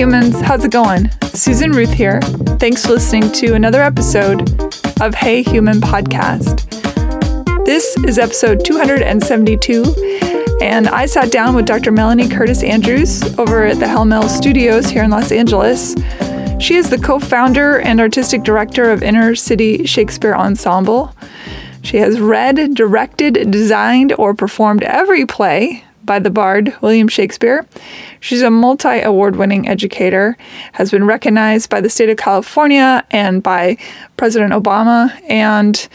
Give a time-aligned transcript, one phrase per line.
[0.00, 1.10] humans, how's it going?
[1.34, 2.22] Susan Ruth here.
[2.58, 4.40] Thanks for listening to another episode
[4.98, 6.64] of Hey Human Podcast.
[7.66, 11.92] This is episode 272, and I sat down with Dr.
[11.92, 15.94] Melanie Curtis Andrews over at the Hellmill Studios here in Los Angeles.
[16.58, 21.14] She is the co founder and artistic director of Inner City Shakespeare Ensemble.
[21.82, 27.64] She has read, directed, designed, or performed every play by the bard William Shakespeare.
[28.18, 30.36] She's a multi award winning educator,
[30.72, 33.76] has been recognized by the state of California and by
[34.16, 35.88] President Obama and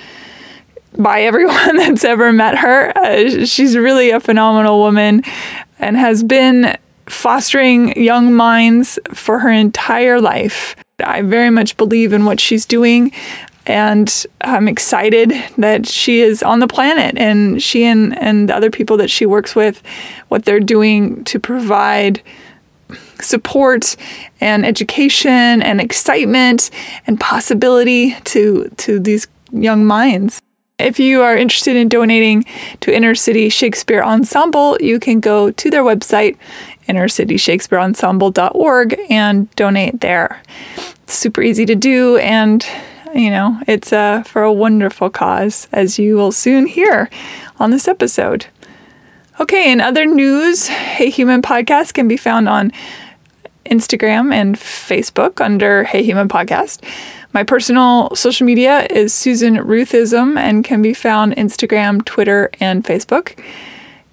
[0.97, 2.97] by everyone that's ever met her.
[2.97, 5.21] Uh, she's really a phenomenal woman
[5.79, 6.77] and has been
[7.07, 10.77] fostering young minds for her entire life.
[11.03, 13.11] I very much believe in what she's doing
[13.67, 18.69] and I'm excited that she is on the planet and she and, and the other
[18.69, 19.81] people that she works with,
[20.27, 22.21] what they're doing to provide
[23.19, 23.95] support
[24.41, 26.69] and education and excitement
[27.07, 30.41] and possibility to to these young minds.
[30.77, 32.43] If you are interested in donating
[32.81, 36.35] to Inner City Shakespeare Ensemble, you can go to their website,
[36.89, 40.41] innercityshakespeareensemble.org, and donate there.
[41.03, 42.67] It's super easy to do, and
[43.15, 47.09] you know, it's uh, for a wonderful cause, as you will soon hear
[47.59, 48.47] on this episode.
[49.39, 52.73] Okay, in other news, Hey Human Podcast can be found on
[53.65, 56.83] Instagram and Facebook under Hey Human Podcast.
[57.31, 63.41] My personal social media is Susan Ruthism and can be found Instagram, Twitter, and Facebook.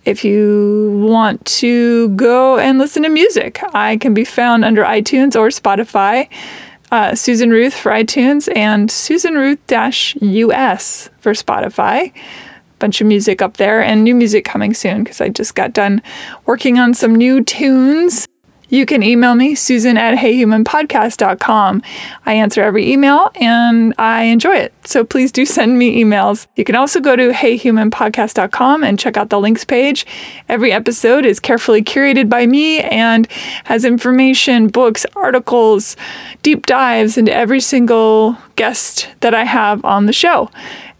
[0.04, 5.36] If you want to go and listen to music, I can be found under iTunes
[5.36, 6.28] or Spotify
[6.92, 12.12] uh, Susan Ruth for iTunes and Susan Ruth US for Spotify.
[12.78, 16.02] Bunch of music up there and new music coming soon because I just got done
[16.44, 18.28] working on some new tunes
[18.72, 21.82] you can email me, susan at heyhumanpodcast.com.
[22.24, 24.72] I answer every email and I enjoy it.
[24.84, 26.46] So please do send me emails.
[26.56, 30.06] You can also go to heyhumanpodcast.com and check out the links page.
[30.48, 33.30] Every episode is carefully curated by me and
[33.64, 35.94] has information, books, articles,
[36.40, 40.50] deep dives into every single guest that I have on the show.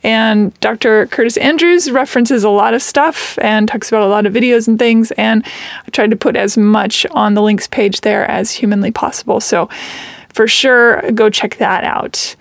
[0.02, 1.06] And Dr.
[1.06, 4.78] Curtis Andrews references a lot of stuff and talks about a lot of videos and
[4.78, 5.12] things.
[5.12, 5.44] And
[5.86, 9.40] I tried to put as much on the links page there as humanly possible.
[9.40, 9.68] So
[10.30, 12.34] for sure, go check that out.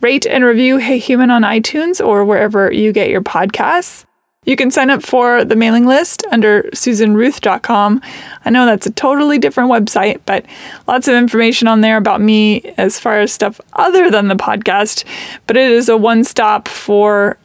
[0.00, 4.04] Rate and review Hey Human on iTunes or wherever you get your podcasts.
[4.44, 8.02] You can sign up for the mailing list under susanruth.com.
[8.44, 10.44] I know that's a totally different website, but
[10.86, 15.04] lots of information on there about me as far as stuff other than the podcast.
[15.46, 17.38] But it is a one stop for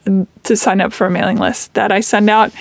[0.44, 2.52] to sign up for a mailing list that I send out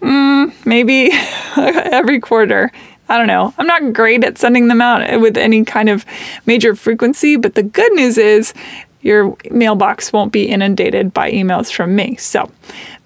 [0.00, 1.10] mm, maybe
[1.56, 2.70] every quarter.
[3.08, 3.52] I don't know.
[3.58, 6.06] I'm not great at sending them out with any kind of
[6.46, 8.54] major frequency, but the good news is
[9.02, 12.16] your mailbox won't be inundated by emails from me.
[12.16, 12.50] So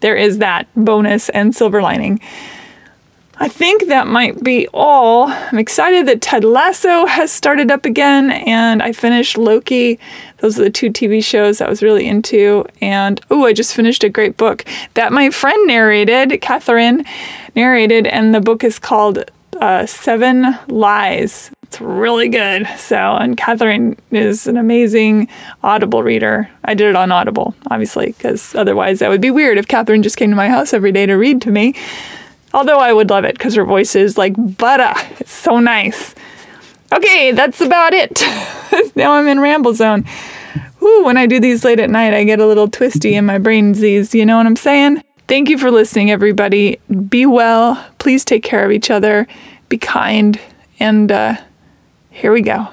[0.01, 2.21] there is that bonus and silver lining.
[3.41, 5.29] I think that might be all.
[5.29, 10.01] I'm excited that Ted Lasso has started up again, and I finished Loki.
[10.39, 12.67] Those are the two TV shows I was really into.
[12.81, 14.65] And oh, I just finished a great book
[14.95, 17.05] that my friend narrated, Catherine
[17.55, 22.67] narrated, and the book is called uh, Seven Lies it's really good.
[22.79, 25.29] So, and Catherine is an amazing
[25.63, 26.49] Audible reader.
[26.65, 30.17] I did it on Audible, obviously, because otherwise that would be weird if Catherine just
[30.17, 31.75] came to my house every day to read to me.
[32.55, 34.95] Although I would love it because her voice is like butter.
[35.21, 36.15] It's so nice.
[36.91, 38.23] Okay, that's about it.
[38.97, 40.07] now I'm in ramble zone.
[40.83, 43.37] Ooh, when I do these late at night, I get a little twisty in my
[43.37, 44.15] brain disease.
[44.15, 45.03] You know what I'm saying?
[45.27, 46.81] Thank you for listening, everybody.
[47.11, 47.85] Be well.
[47.99, 49.27] Please take care of each other.
[49.69, 50.41] Be kind.
[50.81, 51.37] And, uh,
[52.19, 52.69] here we go.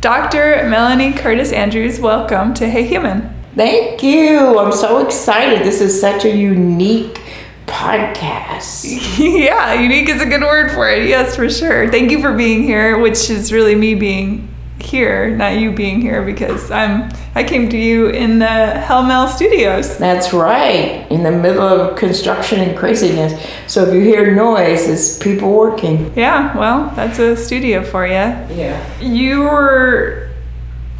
[0.00, 0.66] Dr.
[0.68, 3.34] Melanie Curtis Andrews, welcome to Hey Human.
[3.54, 4.58] Thank you.
[4.58, 5.62] I'm so excited.
[5.62, 7.20] This is such a unique
[7.66, 9.18] podcast.
[9.18, 11.06] yeah, unique is a good word for it.
[11.06, 11.90] Yes, for sure.
[11.90, 14.47] Thank you for being here, which is really me being
[14.80, 19.96] here, not you being here, because I'm I came to you in the Hellmill Studios.
[19.98, 23.32] That's right, in the middle of construction and craziness.
[23.66, 26.12] So if you hear noise, it's people working.
[26.16, 28.12] Yeah, well, that's a studio for you.
[28.12, 29.00] Yeah.
[29.00, 30.28] Your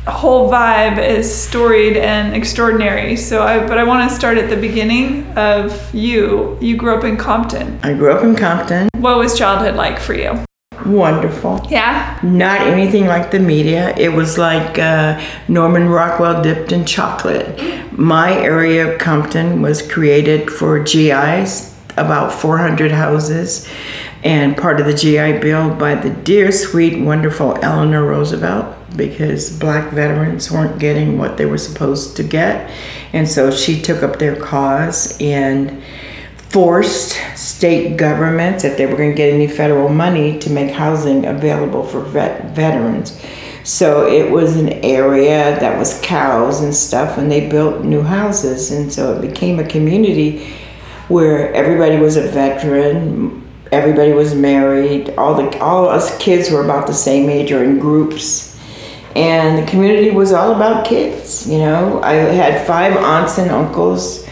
[0.06, 3.16] whole vibe is storied and extraordinary.
[3.16, 6.56] So I but I want to start at the beginning of you.
[6.60, 7.78] You grew up in Compton.
[7.82, 8.88] I grew up in Compton.
[8.96, 10.44] What was childhood like for you?
[10.86, 11.66] Wonderful.
[11.70, 12.18] Yeah.
[12.22, 13.94] Not anything like the media.
[13.96, 17.58] It was like uh, Norman Rockwell dipped in chocolate.
[17.92, 23.68] My area of Compton was created for GIs, about 400 houses.
[24.24, 29.92] and part of the GI Bill by the dear, sweet, wonderful Eleanor Roosevelt because black
[29.92, 32.70] veterans weren't getting what they were supposed to get.
[33.12, 35.82] And so she took up their cause and
[36.50, 41.26] forced state governments, if they were going to get any federal money, to make housing
[41.26, 43.20] available for vet- veterans.
[43.64, 48.70] So it was an area that was cows and stuff, and they built new houses.
[48.70, 50.54] And so it became a community
[51.08, 56.86] where everybody was a veteran, everybody was married, all the all us kids were about
[56.86, 58.58] the same age or in groups.
[59.16, 62.00] And the community was all about kids, you know.
[62.02, 64.27] I had five aunts and uncles,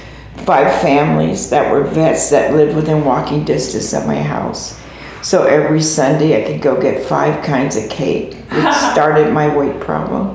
[0.47, 4.81] five families that were vets that lived within walking distance of my house.
[5.21, 9.81] So every Sunday I could go get five kinds of cake, which started my weight
[9.81, 10.35] problem.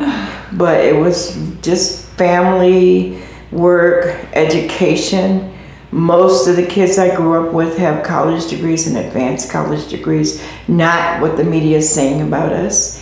[0.58, 3.22] But it was just family,
[3.54, 5.54] work, education.
[5.92, 10.44] Most of the kids I grew up with have college degrees and advanced college degrees,
[10.68, 13.02] not what the media is saying about us.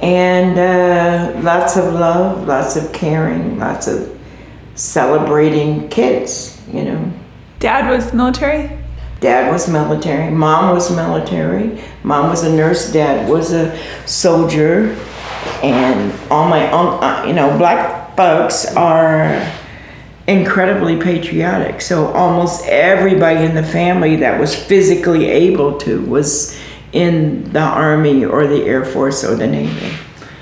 [0.00, 4.17] And uh, lots of love, lots of caring, lots of
[4.78, 7.12] celebrating kids, you know.
[7.58, 8.70] Dad was military?
[9.20, 10.30] Dad was military.
[10.30, 11.82] Mom was military.
[12.04, 12.92] Mom was a nurse.
[12.92, 13.76] Dad was a
[14.06, 14.96] soldier.
[15.62, 19.52] And all my, uh, you know, black folks are
[20.28, 21.80] incredibly patriotic.
[21.80, 26.56] So almost everybody in the family that was physically able to was
[26.92, 29.96] in the Army or the Air Force or the Navy.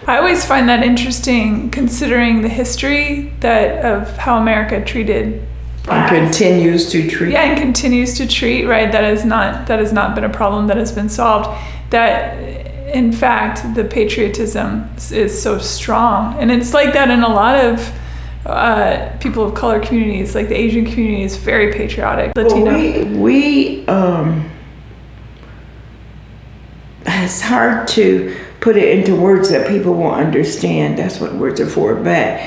[0.07, 5.43] I always find that interesting considering the history that of how America treated
[5.89, 7.33] and continues to treat.
[7.33, 8.67] Yeah, and continues to treat.
[8.67, 11.49] Right, that is not that has not been a problem that has been solved.
[11.91, 12.35] That
[12.95, 17.93] in fact the patriotism is so strong, and it's like that in a lot of.
[18.45, 22.31] Uh, people of color communities, like the Asian community, is very patriotic.
[22.37, 22.67] Latino.
[22.67, 24.49] Well, we, we um,
[27.07, 30.99] it's hard to put it into words that people will understand.
[30.99, 31.95] That's what words are for.
[31.95, 32.41] But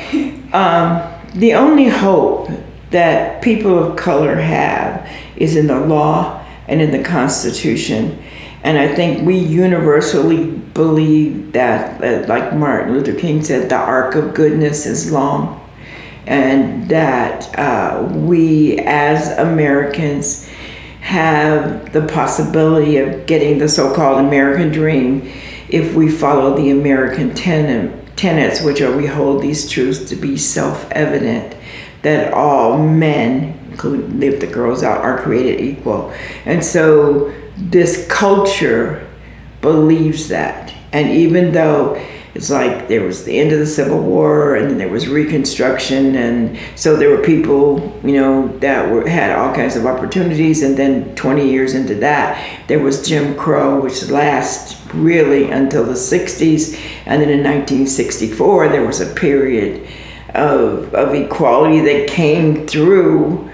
[0.54, 1.02] um,
[1.34, 2.50] the only hope
[2.90, 8.22] that people of color have is in the law and in the Constitution.
[8.64, 14.16] And I think we universally believe that, uh, like Martin Luther King said, the arc
[14.16, 15.66] of goodness is long.
[16.28, 20.50] And that uh, we as Americans
[21.00, 25.32] have the possibility of getting the so called American dream
[25.70, 30.38] if we follow the American tenet, tenets, which are we hold these truths to be
[30.38, 31.56] self evident
[32.02, 36.14] that all men, including leave the girls out, are created equal.
[36.46, 39.08] And so this culture
[39.62, 40.74] believes that.
[40.92, 41.96] And even though
[42.40, 46.16] it's like there was the end of the Civil War and then there was Reconstruction,
[46.16, 50.64] and so there were people, you know, that were had all kinds of opportunities.
[50.64, 55.92] And then 20 years into that, there was Jim Crow, which lasted really until the
[55.92, 56.80] 60s.
[57.06, 59.86] And then in 1964, there was a period
[60.34, 63.49] of, of equality that came through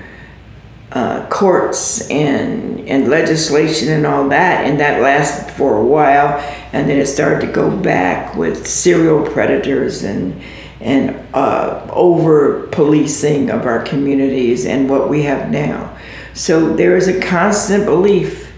[0.95, 6.39] uh, courts and, and legislation and all that, and that lasted for a while,
[6.73, 10.41] and then it started to go back with serial predators and
[10.81, 15.97] and uh, over policing of our communities and what we have now.
[16.33, 18.51] So there is a constant belief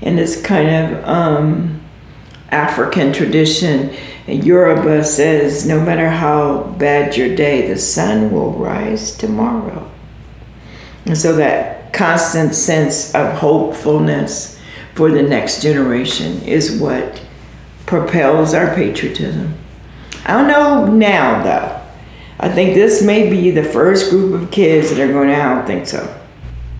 [0.00, 1.82] in this kind of um,
[2.50, 3.94] African tradition
[4.26, 9.88] And Yoruba says, no matter how bad your day, the sun will rise tomorrow.
[11.04, 14.60] And so that constant sense of hopefulness
[14.94, 17.22] for the next generation is what
[17.84, 19.54] propels our patriotism.
[20.24, 21.80] I don't know now, though.
[22.38, 25.66] I think this may be the first group of kids that are going, I don't
[25.66, 26.22] think so.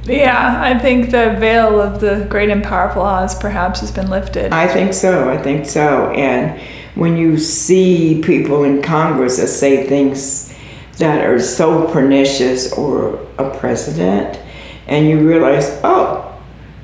[0.04, 4.52] Yeah, I think the veil of the great and powerful Oz perhaps has been lifted.
[4.52, 5.28] I think so.
[5.28, 6.10] I think so.
[6.10, 6.60] And
[6.94, 10.54] when you see people in Congress that say things
[10.98, 14.38] that are so pernicious or a president,
[14.86, 16.22] and you realize, oh,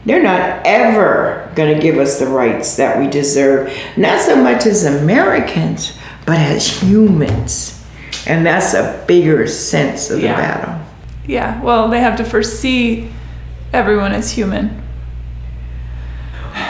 [0.04, 4.66] they're not ever going to give us the rights that we deserve, not so much
[4.66, 7.84] as Americans, but as humans.
[8.26, 10.34] And that's a bigger sense of yeah.
[10.34, 10.86] the battle.
[11.26, 13.10] Yeah, well, they have to first see
[13.72, 14.82] everyone as human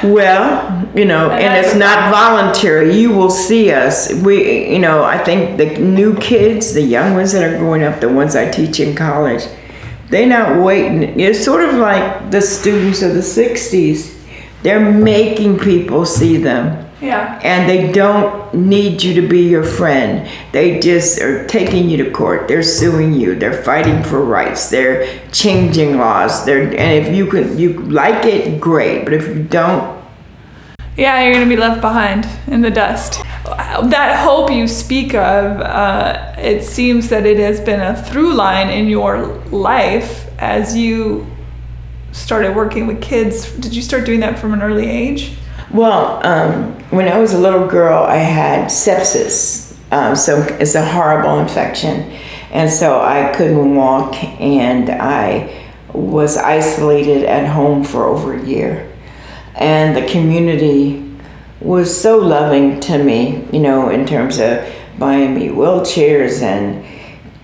[0.02, 2.98] well, you know, and, and it's not voluntary.
[2.98, 4.12] You will see us.
[4.12, 8.00] We, you know, I think the new kids, the young ones that are growing up,
[8.00, 9.44] the ones I teach in college,
[10.12, 11.18] they're not waiting.
[11.18, 14.14] It's sort of like the students of the 60s.
[14.62, 17.40] They're making people see them Yeah.
[17.42, 20.28] and they don't need you to be your friend.
[20.52, 22.46] They just are taking you to court.
[22.46, 23.34] They're suing you.
[23.34, 24.68] They're fighting for rights.
[24.70, 26.44] They're changing laws.
[26.44, 29.04] They're and if you can you like it, great.
[29.04, 29.98] But if you don't,
[30.96, 33.21] Yeah, you're going to be left behind in the dust.
[33.80, 38.68] That hope you speak of, uh, it seems that it has been a through line
[38.68, 41.26] in your life as you
[42.12, 43.50] started working with kids.
[43.52, 45.36] Did you start doing that from an early age?
[45.72, 49.74] well, um, when I was a little girl, I had sepsis.
[49.90, 52.12] Um, so it's a horrible infection,
[52.50, 58.88] and so I couldn't walk, and I was isolated at home for over a year.
[59.54, 61.01] and the community
[61.64, 64.66] was so loving to me, you know, in terms of
[64.98, 66.84] buying me wheelchairs and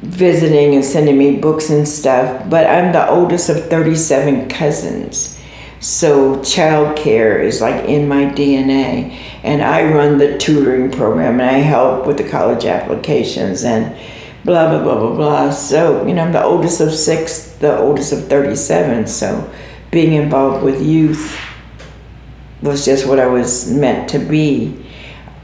[0.03, 2.49] visiting and sending me books and stuff.
[2.49, 5.39] But I'm the oldest of 37 cousins.
[5.81, 9.17] So childcare is like in my DNA.
[9.45, 13.97] And I run the tutoring program and I help with the college applications and
[14.45, 15.51] blah, blah, blah, blah, blah.
[15.51, 19.07] So, you know, I'm the oldest of six, the oldest of 37.
[19.07, 19.53] So
[19.91, 21.48] being involved with youth
[22.63, 24.85] was just what I was meant to be.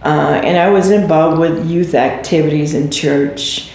[0.03, 3.71] Uh, and I was involved with youth activities in church,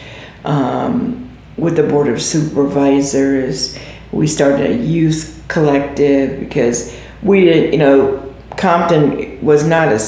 [0.46, 3.78] um, with the board of supervisors.
[4.12, 8.26] We started a youth collective because we didn't, you know,
[8.58, 10.00] Compton was not a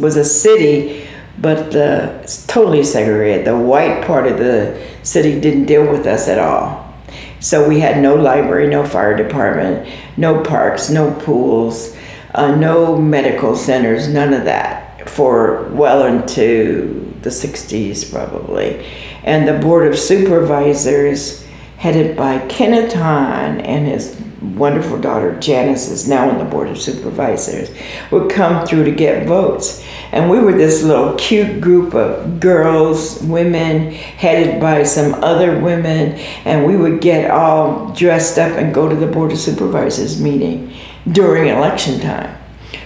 [0.00, 3.46] was a city, but the totally segregated.
[3.46, 6.94] The white part of the city didn't deal with us at all.
[7.40, 11.95] So we had no library, no fire department, no parks, no pools,
[12.36, 18.86] uh, no medical centers, none of that for well into the 60s probably.
[19.24, 21.44] And the Board of Supervisors,
[21.78, 26.78] headed by Kenneth Hahn and his wonderful daughter Janice is now on the Board of
[26.78, 27.70] Supervisors,
[28.10, 29.82] would come through to get votes.
[30.12, 36.12] And we were this little cute group of girls, women, headed by some other women,
[36.44, 40.74] and we would get all dressed up and go to the Board of Supervisors meeting
[41.12, 42.36] during election time.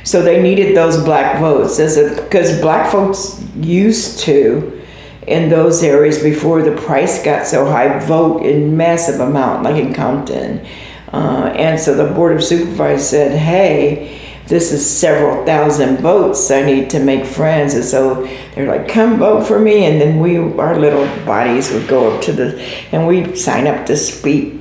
[0.05, 4.81] So they needed those black votes as a because black folks used to
[5.27, 9.93] in those areas before the price got so high vote in massive amount like in
[9.95, 10.67] Compton.
[11.13, 16.51] Uh, and so the board of supervisors said, "Hey, this is several thousand votes.
[16.51, 20.21] I need to make friends." And so they're like, "Come vote for me." And then
[20.21, 22.63] we, our little bodies, would go up to the,
[22.93, 24.60] and we sign up to speak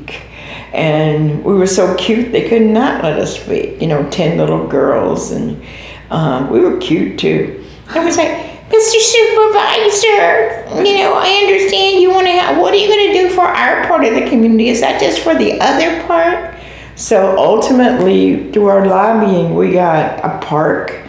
[0.73, 3.81] and we were so cute they could not let us speak.
[3.81, 5.63] You know, ten little girls, and
[6.09, 7.65] uh, we were cute too.
[7.89, 8.29] I was like,
[8.69, 8.99] Mr.
[8.99, 12.57] Supervisor, you know, I understand you want to have.
[12.57, 14.69] What are you going to do for our part of the community?
[14.69, 16.55] Is that just for the other part?
[16.95, 21.01] So ultimately, through our lobbying, we got a park,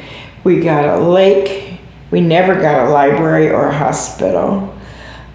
[0.45, 4.75] we got a lake, we never got a library or a hospital.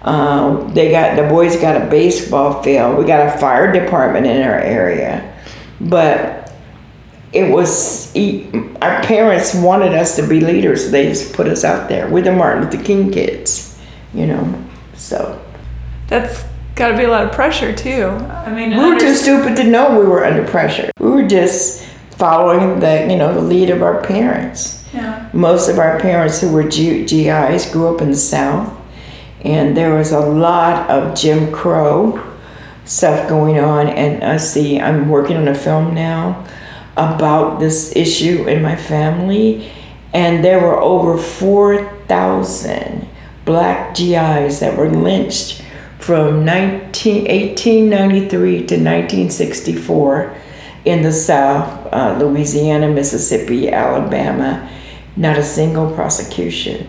[0.02, 2.98] Um, they got the boys got a baseball field.
[2.98, 5.34] We got a fire department in our area,
[5.80, 6.52] but
[7.32, 8.14] it was
[8.82, 10.84] our parents wanted us to be leaders.
[10.84, 12.08] So they just put us out there.
[12.08, 13.78] We're the Martin Luther King kids,
[14.14, 14.64] you know.
[14.94, 15.40] So
[16.08, 16.44] That's
[16.76, 18.04] got to be a lot of pressure too.
[18.06, 20.90] I mean, we were too stupid to know we were under pressure.
[21.00, 24.84] We were just following the you know the lead of our parents.
[24.94, 25.28] yeah.
[25.32, 28.72] Most of our parents who were G- GIs grew up in the South,
[29.46, 32.22] and there was a lot of Jim Crow
[32.84, 33.88] stuff going on.
[33.88, 36.44] And I see, I'm working on a film now
[36.96, 39.70] about this issue in my family,
[40.14, 43.08] and there were over 4,000
[43.44, 45.62] black GIs that were lynched
[45.98, 50.36] from 19, 1893 to 1964
[50.84, 54.70] in the South, uh, Louisiana, Mississippi, Alabama,
[55.16, 56.86] not a single prosecution.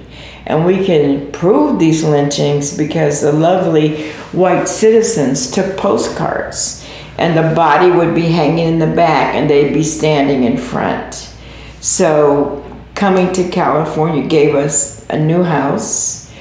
[0.48, 6.88] And we can prove these lynchings because the lovely white citizens took postcards
[7.18, 11.34] and the body would be hanging in the back and they'd be standing in front.
[11.82, 12.64] So
[12.96, 16.32] coming to California gave us a new house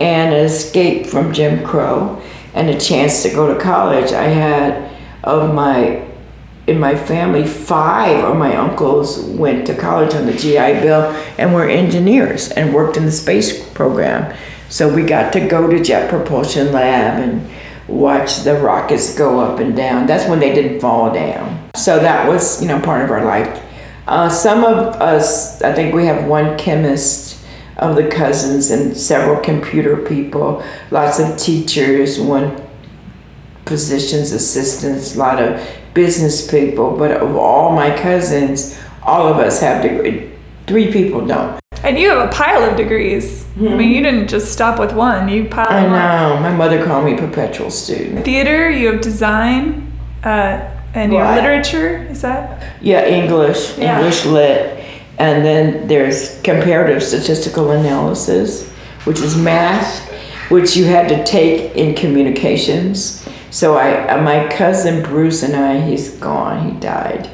[0.00, 2.20] and an escape from Jim Crow
[2.54, 4.12] and a chance to go to college.
[4.12, 4.90] I had
[5.22, 6.03] of my
[6.66, 11.02] in my family, five of my uncles went to college on the GI Bill
[11.36, 14.34] and were engineers and worked in the space program.
[14.70, 17.48] So we got to go to Jet Propulsion Lab and
[17.86, 20.06] watch the rockets go up and down.
[20.06, 21.70] That's when they didn't fall down.
[21.76, 23.62] So that was, you know, part of our life.
[24.06, 27.44] Uh, some of us, I think we have one chemist
[27.76, 32.63] of the cousins and several computer people, lots of teachers, one
[33.66, 35.60] physician's assistants, a lot of
[35.94, 40.30] business people, but of all my cousins, all of us have degrees.
[40.66, 41.60] Three people don't.
[41.82, 43.44] And you have a pile of degrees.
[43.56, 45.28] I mean, you didn't just stop with one.
[45.28, 46.40] You piled I know.
[46.40, 48.24] My mother called me perpetual student.
[48.24, 48.70] Theater.
[48.70, 49.92] You have design,
[50.24, 52.06] uh, and your literature.
[52.10, 52.76] Is that?
[52.80, 53.98] Yeah, English, Yeah.
[53.98, 54.82] English lit.
[55.18, 58.68] And then there's comparative statistical analysis,
[59.04, 60.08] which is math,
[60.50, 63.26] which you had to take in communications.
[63.54, 67.30] So I, uh, my cousin Bruce and I, he's gone, he died.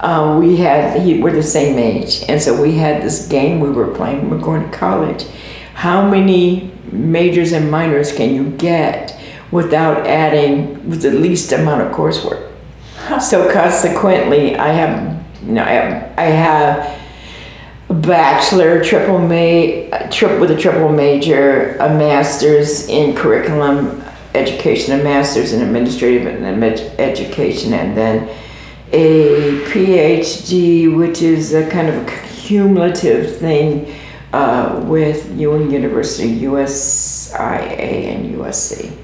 [0.00, 2.22] Uh, we had, he, we're the same age.
[2.28, 5.24] And so we had this game we were playing when we were going to college.
[5.72, 9.18] How many majors and minors can you get
[9.50, 12.52] without adding with the least amount of coursework?
[13.18, 17.00] So consequently, I have, you know, I have, I have
[17.88, 24.01] a bachelor, triple ma, trip with a triple major, a master's in curriculum
[24.34, 26.64] education, a master's in administrative and
[26.98, 28.28] education, and then
[28.92, 33.94] a PhD, which is a kind of a cumulative thing
[34.32, 38.96] uh, with Ewing University, USIA, and USC.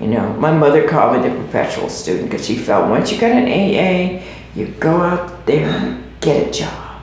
[0.00, 3.32] You know, my mother called me the perpetual student because she felt once you got
[3.32, 4.22] an AA,
[4.54, 7.02] you go out there and get a job.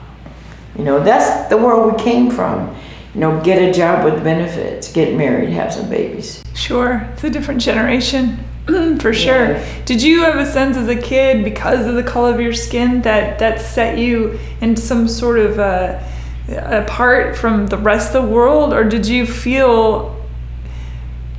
[0.76, 2.74] You know, that's the world we came from.
[3.14, 6.42] You know, get a job with benefits, get married, have some babies.
[6.56, 8.38] Sure, it's a different generation.
[8.98, 9.52] For sure.
[9.52, 9.84] Yeah.
[9.84, 13.02] Did you have a sense as a kid, because of the color of your skin,
[13.02, 16.02] that that set you in some sort of uh,
[16.48, 20.16] apart from the rest of the world, or did you feel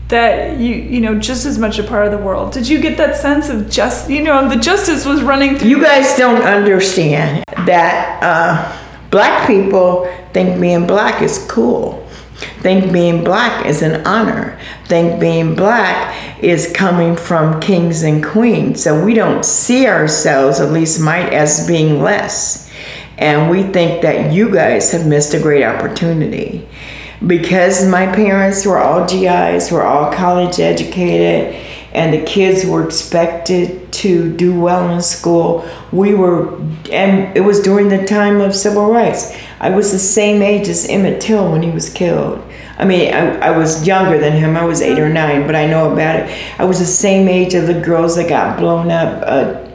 [0.08, 2.54] that you you know just as much a part of the world?
[2.54, 5.70] Did you get that sense of just you know the justice was running through?
[5.70, 12.07] You guys don't understand that uh, black people think being black is cool.
[12.38, 14.60] Think being black is an honor.
[14.86, 18.84] Think being black is coming from kings and queens.
[18.84, 22.72] So we don't see ourselves, at least might, as being less.
[23.18, 26.68] And we think that you guys have missed a great opportunity.
[27.26, 31.56] Because my parents were all GIs, were all college educated,
[31.94, 35.68] and the kids were expected to do well in school.
[35.92, 36.60] We were,
[36.92, 39.36] and it was during the time of civil rights.
[39.60, 42.44] I was the same age as Emmett Till when he was killed.
[42.78, 44.56] I mean, I, I was younger than him.
[44.56, 46.60] I was eight or nine, but I know about it.
[46.60, 49.68] I was the same age of the girls that got blown up uh,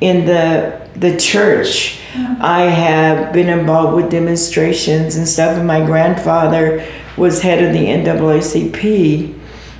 [0.00, 2.00] in the the church.
[2.40, 6.84] I have been involved with demonstrations and stuff, and my grandfather
[7.16, 9.37] was head of the NAACP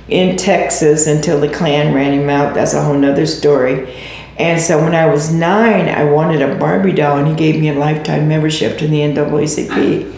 [0.09, 2.53] in Texas until the Klan ran him out.
[2.53, 3.93] That's a whole nother story.
[4.37, 7.69] And so when I was nine, I wanted a Barbie doll, and he gave me
[7.69, 10.17] a lifetime membership to the NAACP.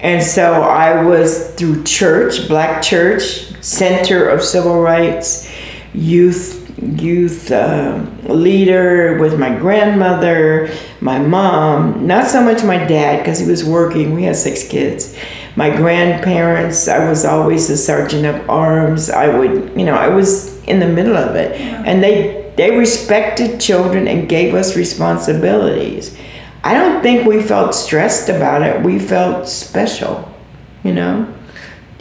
[0.00, 5.50] And so I was through church, black church, center of civil rights,
[5.94, 13.38] youth youth um leader with my grandmother, my mom, not so much my dad because
[13.38, 14.14] he was working.
[14.14, 15.16] We had six kids.
[15.56, 19.08] My grandparents, I was always the sergeant of arms.
[19.08, 21.58] I would, you know, I was in the middle of it.
[21.60, 26.16] And they they respected children and gave us responsibilities.
[26.64, 28.82] I don't think we felt stressed about it.
[28.82, 30.34] We felt special,
[30.82, 31.32] you know?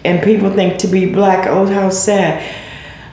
[0.04, 2.65] And people think to be black, oh, how sad.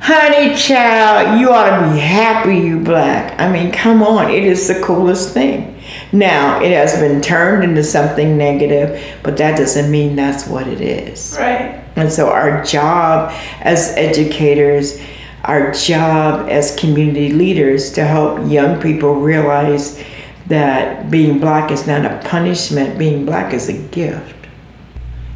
[0.04, 3.40] Honey, child, you ought to be happy you black.
[3.40, 5.80] I mean, come on, it is the coolest thing.
[6.10, 10.80] Now, it has been turned into something negative, but that doesn't mean that's what it
[10.80, 11.36] is.
[11.38, 11.84] right.
[11.94, 15.00] And so, our job as educators,
[15.44, 20.02] our job as community leaders to help young people realize
[20.48, 24.41] that being black is not a punishment, being black is a gift.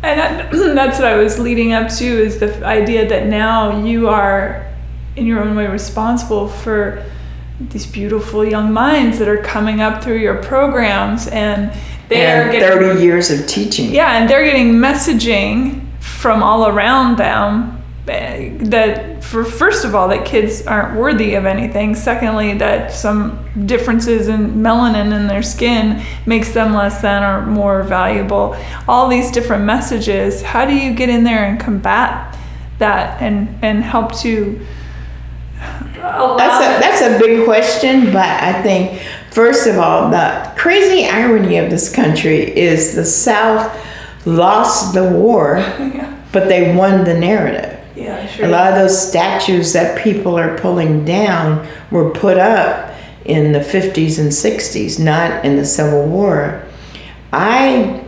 [0.07, 4.09] And that, that's what I was leading up to is the idea that now you
[4.09, 4.67] are,
[5.17, 7.05] in your own way, responsible for
[7.61, 11.73] these beautiful young minds that are coming up through your programs, and
[12.09, 13.91] they are and getting 30 years of teaching.
[13.91, 17.76] yeah, and they're getting messaging from all around them
[18.09, 21.95] Uh, that for first of all that kids aren't worthy of anything.
[21.95, 27.83] Secondly that some differences in melanin in their skin makes them less than or more
[27.83, 28.57] valuable.
[28.87, 32.37] All these different messages how do you get in there and combat
[32.79, 34.61] that and and help to
[35.99, 41.07] allow That's a that's a big question, but I think first of all, the crazy
[41.07, 43.75] irony of this country is the South
[44.27, 47.76] lost the war, yeah, but they won the narrative.
[47.97, 52.95] Yeah sure A lot of those statues that people are pulling down were put up
[53.25, 56.65] in the 50s and 60s, not in the Civil War.
[57.33, 58.05] I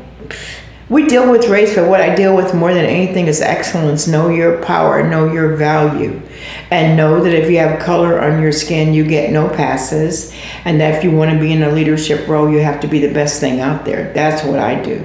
[0.89, 4.09] we deal with race, but what I deal with more than anything is excellence.
[4.09, 6.23] Know your power, know your value,
[6.71, 10.33] and know that if you have color on your skin, you get no passes.
[10.65, 13.01] And that if you want to be in a leadership role, you have to be
[13.01, 14.15] the best thing out there.
[14.15, 15.05] That's what I do.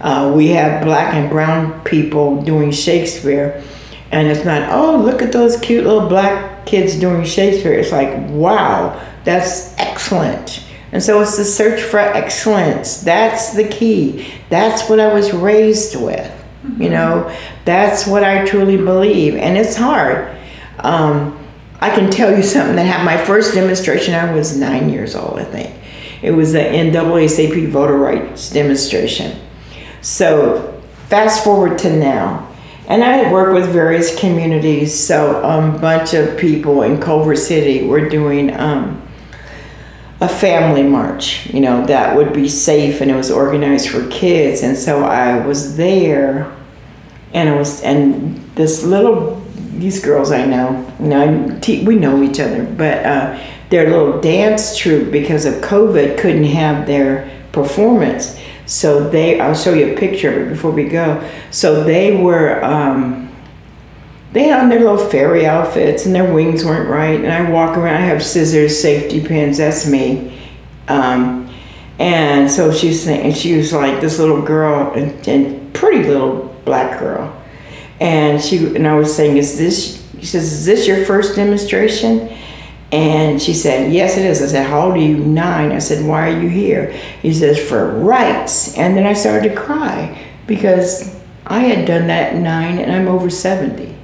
[0.00, 3.62] Uh, we have black and brown people doing Shakespeare,
[4.12, 7.72] and it's not, oh, look at those cute little black kids doing Shakespeare.
[7.72, 10.64] It's like, wow, that's excellent.
[10.92, 13.00] And so it's the search for excellence.
[13.02, 14.32] That's the key.
[14.48, 16.32] That's what I was raised with.
[16.78, 19.34] You know, that's what I truly believe.
[19.36, 20.36] And it's hard.
[20.78, 21.38] Um,
[21.80, 23.06] I can tell you something that happened.
[23.06, 25.74] My first demonstration, I was nine years old, I think.
[26.22, 29.38] It was the NAACP voter rights demonstration.
[30.00, 32.45] So fast forward to now.
[32.88, 34.98] And I work with various communities.
[34.98, 39.02] So a um, bunch of people in Culver City were doing um,
[40.20, 44.62] a family march, you know, that would be safe and it was organized for kids.
[44.62, 46.56] And so I was there
[47.34, 52.40] and I was, and this little, these girls I know, you know, we know each
[52.40, 58.40] other, but uh, their little dance troupe, because of COVID, couldn't have their performance.
[58.66, 61.28] So they, I'll show you a picture of it before we go.
[61.50, 63.34] So they were, um,
[64.32, 67.18] they had on their little fairy outfits and their wings weren't right.
[67.18, 70.38] And I walk around, I have scissors, safety pins, that's me.
[70.88, 71.48] Um,
[71.98, 77.00] and so she's saying, she was like this little girl, and, and pretty little black
[77.00, 77.34] girl.
[78.00, 80.06] And she and I was saying, is this?
[80.18, 82.36] She says, is this your first demonstration?
[82.92, 84.40] And she said, yes, it is.
[84.40, 85.16] I said, how old are you?
[85.16, 85.72] Nine.
[85.72, 86.92] I said, why are you here?
[87.20, 88.76] He says, for rights.
[88.78, 93.08] And then I started to cry because I had done that at nine and I'm
[93.08, 93.94] over 70.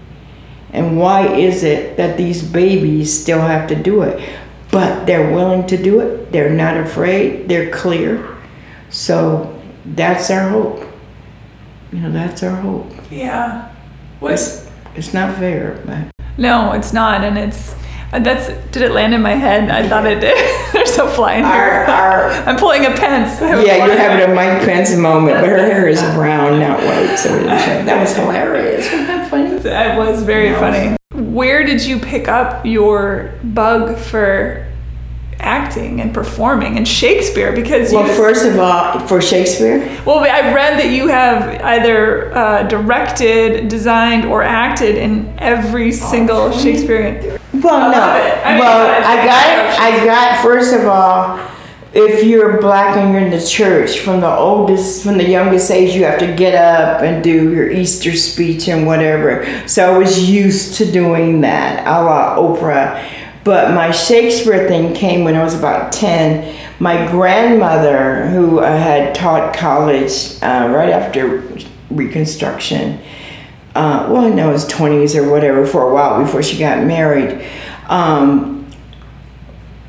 [0.73, 4.29] And why is it that these babies still have to do it?
[4.71, 8.37] But they're willing to do it, they're not afraid, they're clear.
[8.89, 10.89] So that's our hope.
[11.93, 12.91] You know, that's our hope.
[13.11, 13.71] Yeah.
[14.19, 16.11] What's, it's, it's not fair, but.
[16.39, 17.23] No, it's not.
[17.23, 17.75] And it's
[18.21, 19.71] that's did it land in my head?
[19.71, 20.37] I thought it did.
[20.73, 21.53] There's a fly in here.
[21.53, 23.41] Our, I'm pulling a Pence.
[23.41, 27.17] Yeah, you're having a Mike Pence moment, but her hair is brown, not white.
[27.17, 28.91] So that was hilarious.
[28.91, 29.51] Wasn't that funny?
[29.51, 30.97] It was very funny.
[31.15, 34.67] Where did you pick up your bug for
[35.43, 39.79] acting and performing and Shakespeare because well, first of all, for Shakespeare.
[40.07, 46.53] Well, I read that you have either uh, directed, designed, or acted in every single
[46.53, 47.39] Shakespearean.
[47.53, 48.01] Well, no.
[48.01, 51.49] I mean, well, I got, I got first of all.
[51.95, 55.95] If you're black and you're in the church, from the oldest, from the youngest age,
[55.95, 59.45] you have to get up and do your Easter speech and whatever.
[59.69, 65.25] So I was used to doing that, a la Oprah but my Shakespeare thing came
[65.25, 66.57] when I was about 10.
[66.79, 71.43] My grandmother, who had taught college uh, right after
[71.91, 73.01] Reconstruction,
[73.75, 76.85] uh, well, I know it was 20s or whatever for a while before she got
[76.85, 77.45] married,
[77.89, 78.71] um,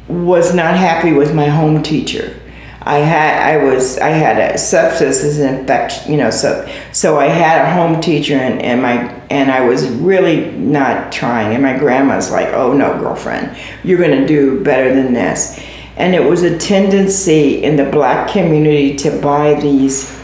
[0.08, 2.40] was not happy with my home teacher.
[2.86, 7.66] I had I was I had a sepsis infection, you know, so so I had
[7.66, 11.54] a home teacher and, and my and I was really not trying.
[11.54, 15.60] And my grandma's like, "Oh no, girlfriend, you're gonna do better than this."
[15.96, 20.20] And it was a tendency in the black community to buy these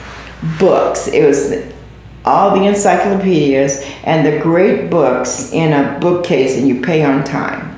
[0.59, 1.07] books.
[1.07, 1.53] It was
[2.25, 7.68] all the encyclopedias and the great books in a bookcase, and you pay on time.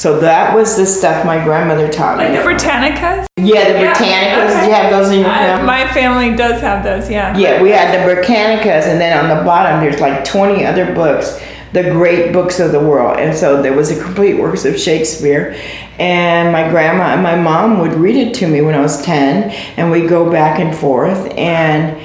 [0.00, 2.24] So that was the stuff my grandmother taught me.
[2.24, 3.26] Like the Britannicas?
[3.36, 4.44] Yeah, the yeah, Britannicas.
[4.46, 4.60] Okay.
[4.60, 5.66] Did you have those in your family?
[5.66, 7.36] my family does have those, yeah.
[7.36, 11.38] Yeah, we had the Britannicas, and then on the bottom there's like 20 other books,
[11.74, 13.18] the great books of the world.
[13.18, 15.60] And so there was a complete works of Shakespeare.
[15.98, 19.50] And my grandma and my mom would read it to me when I was 10,
[19.76, 21.30] and we'd go back and forth.
[21.32, 22.02] And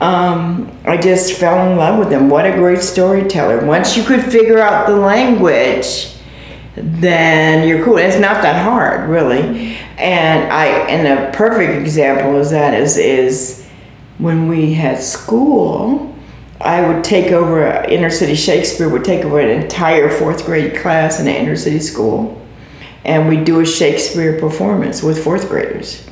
[0.00, 2.30] um, I just fell in love with them.
[2.30, 3.66] What a great storyteller.
[3.66, 6.11] Once you could figure out the language,
[6.74, 7.98] then you're cool.
[7.98, 9.76] It's not that hard, really.
[9.98, 13.66] And I and a perfect example is that is is
[14.18, 16.08] when we had school.
[16.60, 21.18] I would take over inner city Shakespeare would take over an entire fourth grade class
[21.18, 22.40] in an inner city school,
[23.04, 26.08] and we do a Shakespeare performance with fourth graders.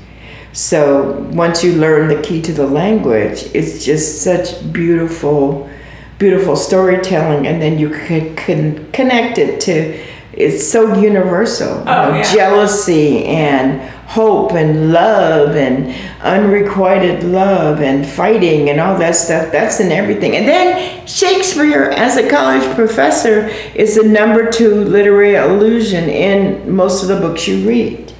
[0.53, 5.71] So once you learn the key to the language, it's just such beautiful,
[6.19, 10.10] beautiful storytelling, and then you can, can connect it to
[10.43, 11.69] it's so universal.
[11.69, 12.35] Oh, know, yeah.
[12.35, 19.53] Jealousy and hope and love and unrequited love and fighting and all that stuff.
[19.53, 20.37] That's in everything.
[20.37, 27.03] And then Shakespeare, as a college professor, is the number two literary allusion in most
[27.03, 28.13] of the books you read.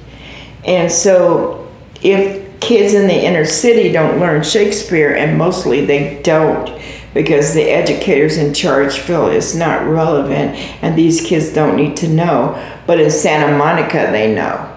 [0.65, 1.69] And so
[2.01, 6.69] if kids in the inner city don't learn Shakespeare, and mostly they don't,
[7.13, 12.07] because the educators in charge feel it's not relevant and these kids don't need to
[12.07, 12.55] know.
[12.87, 14.67] But in Santa Monica, they know.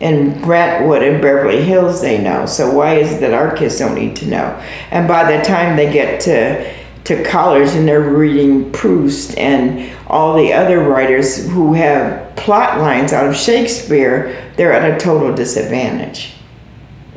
[0.00, 2.46] in Brentwood and Beverly Hills they know.
[2.46, 4.62] So why is it that our kids don't need to know?
[4.90, 10.34] And by the time they get to to college and they're reading Proust and all
[10.36, 16.32] the other writers who have plot lines out of Shakespeare, they're at a total disadvantage.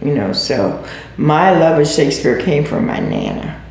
[0.01, 3.63] You know, so my love of Shakespeare came from my nana.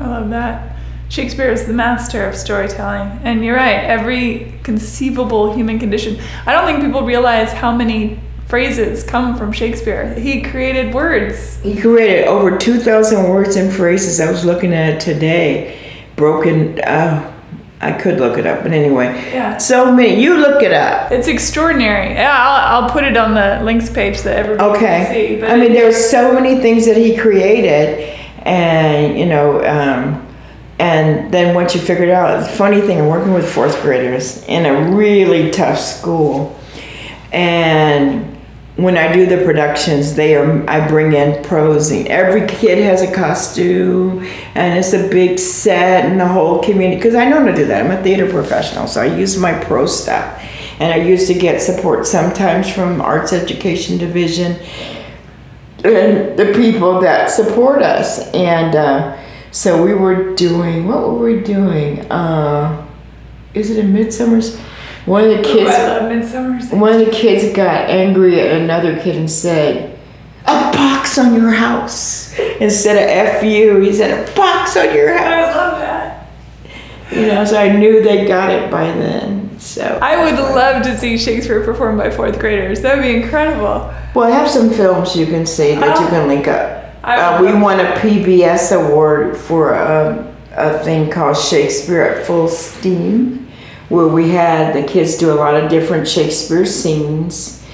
[0.00, 0.76] I love that.
[1.08, 3.20] Shakespeare is the master of storytelling.
[3.24, 6.20] And you're right, every conceivable human condition.
[6.46, 10.14] I don't think people realize how many phrases come from Shakespeare.
[10.14, 11.58] He created words.
[11.62, 14.20] He created over 2,000 words and phrases.
[14.20, 15.78] I was looking at it today.
[16.16, 17.34] Broken, uh,
[17.80, 19.06] I could look it up, but anyway.
[19.32, 19.56] Yeah.
[19.58, 20.20] So many.
[20.20, 21.12] You look it up.
[21.12, 22.14] It's extraordinary.
[22.14, 25.36] Yeah, I'll, I'll put it on the links page that everybody can see.
[25.36, 25.46] Okay.
[25.46, 28.17] I mean, there's so many things that he created,
[28.48, 30.26] and you know, um,
[30.78, 34.44] and then once you figure it out, the funny thing, I'm working with fourth graders
[34.44, 36.58] in a really tough school,
[37.32, 38.36] and
[38.76, 43.02] when I do the productions, they are I bring in pros, and every kid has
[43.02, 46.96] a costume, and it's a big set, and the whole community.
[46.96, 47.84] Because I know how to do that.
[47.84, 50.42] I'm a theater professional, so I use my pro stuff,
[50.80, 54.56] and I used to get support sometimes from Arts Education Division
[55.84, 58.32] and the people that support us.
[58.34, 59.18] And uh,
[59.50, 62.00] so we were doing, what were we doing?
[62.10, 62.86] Uh,
[63.54, 64.58] is it a Midsummer's?
[65.06, 66.70] One of the Ooh, kids, Midsummer's.
[66.70, 69.98] one of the kids got angry at another kid and said,
[70.42, 75.18] "A box on your house." Instead of "f you," he said, "A box on your
[75.18, 75.87] I house."
[77.10, 79.58] You know, so I knew they got it by then.
[79.58, 82.80] So I would love to see Shakespeare performed by fourth graders.
[82.82, 83.92] That would be incredible.
[84.14, 86.10] Well, I have some films you can see that you Oh.
[86.10, 86.84] can link up.
[87.02, 93.48] Uh, we won a PBS award for a, a thing called Shakespeare at Full Steam,
[93.88, 97.64] where we had the kids do a lot of different Shakespeare scenes.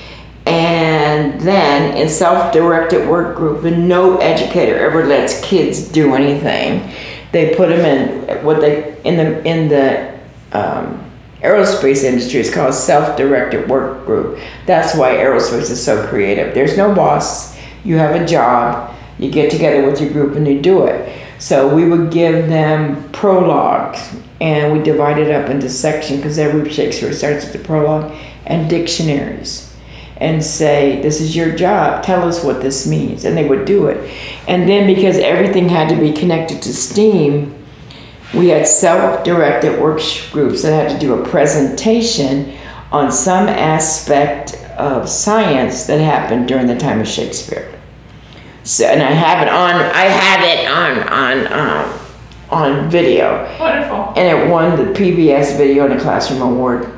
[0.46, 6.92] And then in self-directed work group, and no educator ever lets kids do anything.
[7.34, 10.16] They put them in what they in the in the
[10.52, 11.04] um,
[11.40, 14.38] aerospace industry is called self-directed work group.
[14.66, 16.54] That's why aerospace is so creative.
[16.54, 17.58] There's no boss.
[17.82, 18.94] You have a job.
[19.18, 21.12] You get together with your group and you do it.
[21.40, 26.70] So we would give them prologues and we divide it up into sections because every
[26.70, 28.14] Shakespeare starts with the prologue
[28.46, 29.73] and dictionaries
[30.18, 33.24] and say, This is your job, tell us what this means.
[33.24, 34.10] And they would do it.
[34.48, 37.54] And then because everything had to be connected to STEAM,
[38.34, 40.00] we had self-directed work
[40.32, 42.56] groups that had to do a presentation
[42.90, 47.70] on some aspect of science that happened during the time of Shakespeare.
[48.64, 49.74] So, and I have it on.
[49.74, 52.00] I have it on on um,
[52.50, 54.14] on video, Wonderful.
[54.16, 56.90] and it won the PBS Video in a Classroom Award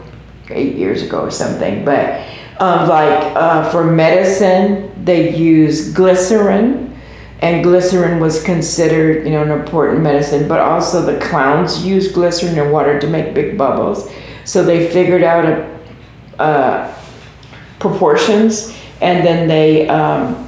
[0.50, 1.84] eight years ago or something.
[1.84, 2.24] But
[2.60, 6.98] um, like uh, for medicine, they use glycerin,
[7.40, 10.48] and glycerin was considered, you know, an important medicine.
[10.48, 14.10] But also the clowns use glycerin and water to make big bubbles.
[14.44, 16.94] So they figured out a, uh,
[17.78, 19.88] proportions, and then they.
[19.88, 20.44] Um,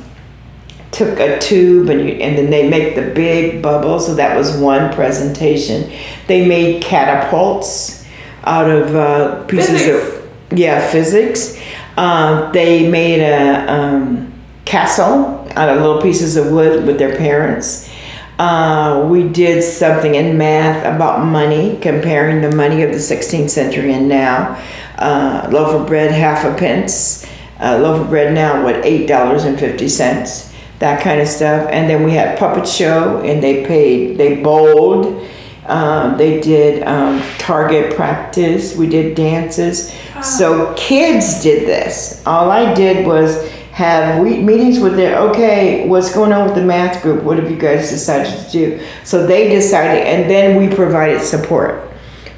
[0.91, 4.01] took a tube and, you, and then they make the big bubble.
[4.01, 5.93] So that was one presentation.
[6.27, 8.07] They made catapults
[8.45, 10.17] out of uh, pieces Physics.
[10.17, 11.61] of yeah physics.
[11.99, 14.33] Um, they made a um,
[14.65, 17.91] castle out of little pieces of wood with their parents.
[18.39, 23.93] Uh, we did something in math about money, comparing the money of the 16th century
[23.93, 24.65] and now.
[24.97, 27.27] Uh, loaf of bread, half a pence.
[27.59, 31.69] Uh, loaf of bread now, what, $8.50 that kind of stuff.
[31.73, 35.29] And then we had puppet show, and they paid, they bowled,
[35.67, 39.93] um, they did um, target practice, we did dances.
[40.23, 42.23] So kids did this.
[42.27, 46.65] All I did was have we, meetings with their okay, what's going on with the
[46.65, 47.23] math group?
[47.23, 48.87] What have you guys decided to do?
[49.05, 51.89] So they decided, and then we provided support.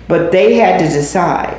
[0.07, 1.57] But they had to decide.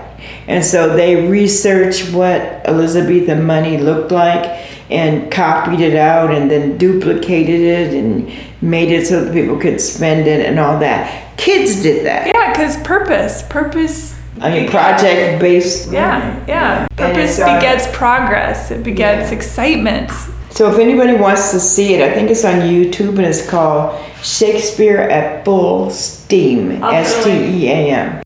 [0.47, 4.45] And so they researched what Elizabethan money looked like
[4.91, 8.31] and copied it out and then duplicated it and
[8.61, 11.37] made it so that people could spend it and all that.
[11.37, 12.27] Kids did that.
[12.27, 14.20] Yeah, because purpose, purpose.
[14.39, 15.91] I mean, project based.
[15.91, 16.87] Yeah, yeah.
[16.95, 18.71] Purpose uh, begets progress.
[18.71, 19.37] It begets Yeah.
[19.37, 20.11] excitement.
[20.49, 23.99] So if anybody wants to see it, I think it's on YouTube and it's called
[24.21, 26.83] Shakespeare at Full Steam.
[26.83, 28.21] I'll put a S T E A M.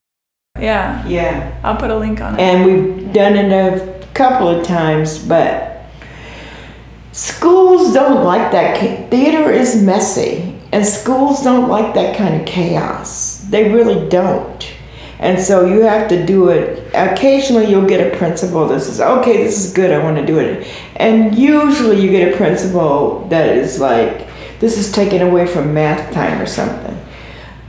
[0.59, 1.51] Yeah, Yeah.
[1.63, 2.39] I'll put a link on it.
[2.41, 5.85] And we've done it a couple of times, but
[7.11, 9.09] schools don't like that.
[9.11, 13.45] Theater is messy, and schools don't like that kind of chaos.
[13.49, 14.71] They really don't.
[15.19, 16.91] And so you have to do it.
[16.93, 20.39] Occasionally, you'll get a principal that says, okay, this is good, I want to do
[20.39, 20.67] it.
[20.97, 24.27] And usually, you get a principal that is like,
[24.59, 26.97] this is taken away from math time or something.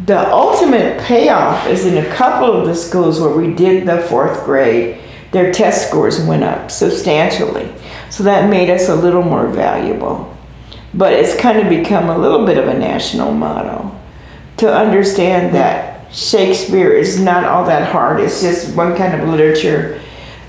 [0.04, 4.44] The ultimate payoff is in a couple of the schools where we did the fourth
[4.44, 5.00] grade,
[5.32, 7.72] their test scores went up substantially.
[8.10, 10.36] So that made us a little more valuable.
[10.94, 13.98] But it's kind of become a little bit of a national motto
[14.58, 18.20] to understand that Shakespeare is not all that hard.
[18.20, 20.00] It's just one kind of literature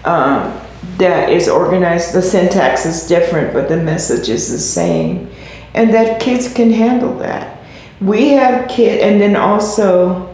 [0.06, 0.58] um,
[0.98, 2.14] that is organized.
[2.14, 5.30] The syntax is different, but the message is the same.
[5.74, 7.62] And that kids can handle that.
[8.00, 10.34] We have kids, and then also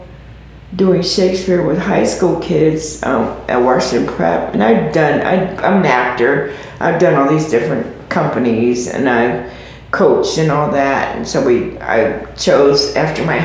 [0.76, 4.54] doing Shakespeare with high school kids um, at Washington Prep.
[4.54, 9.52] And I've done, I, I'm an actor, I've done all these different companies, and I've
[9.90, 11.16] coached and all that.
[11.16, 13.38] And so we, I chose after my,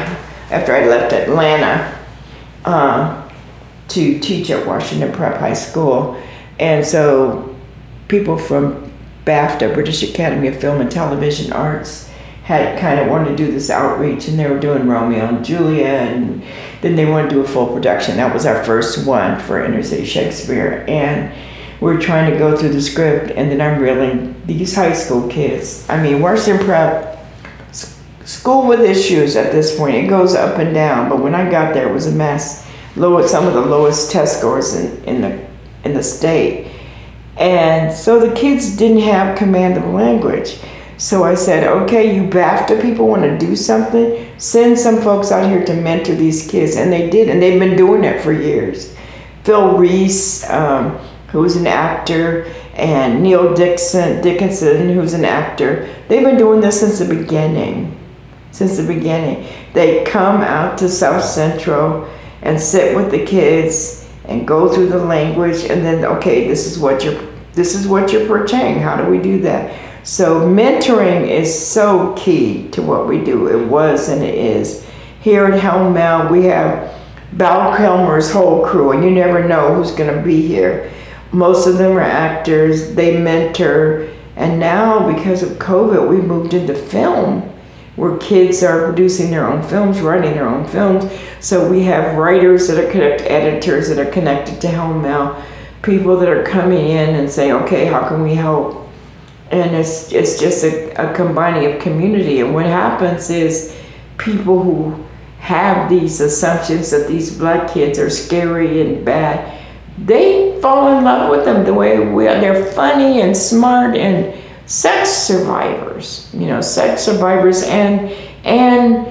[0.51, 1.97] after I left Atlanta,
[2.65, 3.29] uh,
[3.89, 6.21] to teach at Washington Prep High School.
[6.59, 7.55] And so
[8.07, 8.91] people from
[9.25, 12.09] BAFTA, British Academy of Film and Television Arts,
[12.43, 16.13] had kind of wanted to do this outreach and they were doing Romeo and Juliet
[16.13, 16.41] and
[16.81, 18.17] then they wanted to do a full production.
[18.17, 20.83] That was our first one for Inner City Shakespeare.
[20.87, 21.31] And
[21.79, 25.85] we're trying to go through the script and then I'm reeling these high school kids.
[25.89, 27.18] I mean, Washington Prep,
[28.29, 29.95] school with issues at this point.
[29.95, 32.67] It goes up and down, but when I got there, it was a mess.
[32.95, 35.47] Low, some of the lowest test scores in, in the
[35.83, 36.71] in the state.
[37.37, 40.59] And so the kids didn't have command of language.
[40.97, 44.29] So I said, okay, you BAFTA people want to do something?
[44.37, 46.75] Send some folks out here to mentor these kids.
[46.75, 48.95] And they did, and they've been doing it for years.
[49.43, 50.97] Phil Reese, um,
[51.29, 56.99] who's an actor, and Neil Dixon, Dickinson, who's an actor, they've been doing this since
[56.99, 57.98] the beginning.
[58.51, 59.47] Since the beginning.
[59.73, 62.09] They come out to South Central
[62.41, 66.77] and sit with the kids and go through the language and then okay this is
[66.79, 67.19] what you're
[67.53, 68.79] this is what you're portraying.
[68.79, 69.75] How do we do that?
[70.07, 73.47] So mentoring is so key to what we do.
[73.47, 74.85] It was and it is.
[75.21, 76.95] Here at Helmel we have
[77.33, 80.91] Val Kilmer's whole crew and you never know who's going to be here.
[81.31, 82.95] Most of them are actors.
[82.95, 84.09] They mentor.
[84.35, 87.51] And now because of covid we moved into film
[87.99, 91.11] where kids are producing their own films, writing their own films.
[91.41, 95.43] So we have writers that are connected, editors that are connected to Helmel,
[95.81, 98.87] people that are coming in and saying, okay, how can we help?
[99.51, 102.39] And it's, it's just a, a combining of community.
[102.39, 103.75] And what happens is
[104.17, 105.03] people who
[105.39, 109.59] have these assumptions that these black kids are scary and bad,
[109.97, 112.39] they fall in love with them the way we are.
[112.39, 114.38] They're funny and smart and
[114.69, 118.11] sex survivors, you know, sex survivors and
[118.45, 119.07] and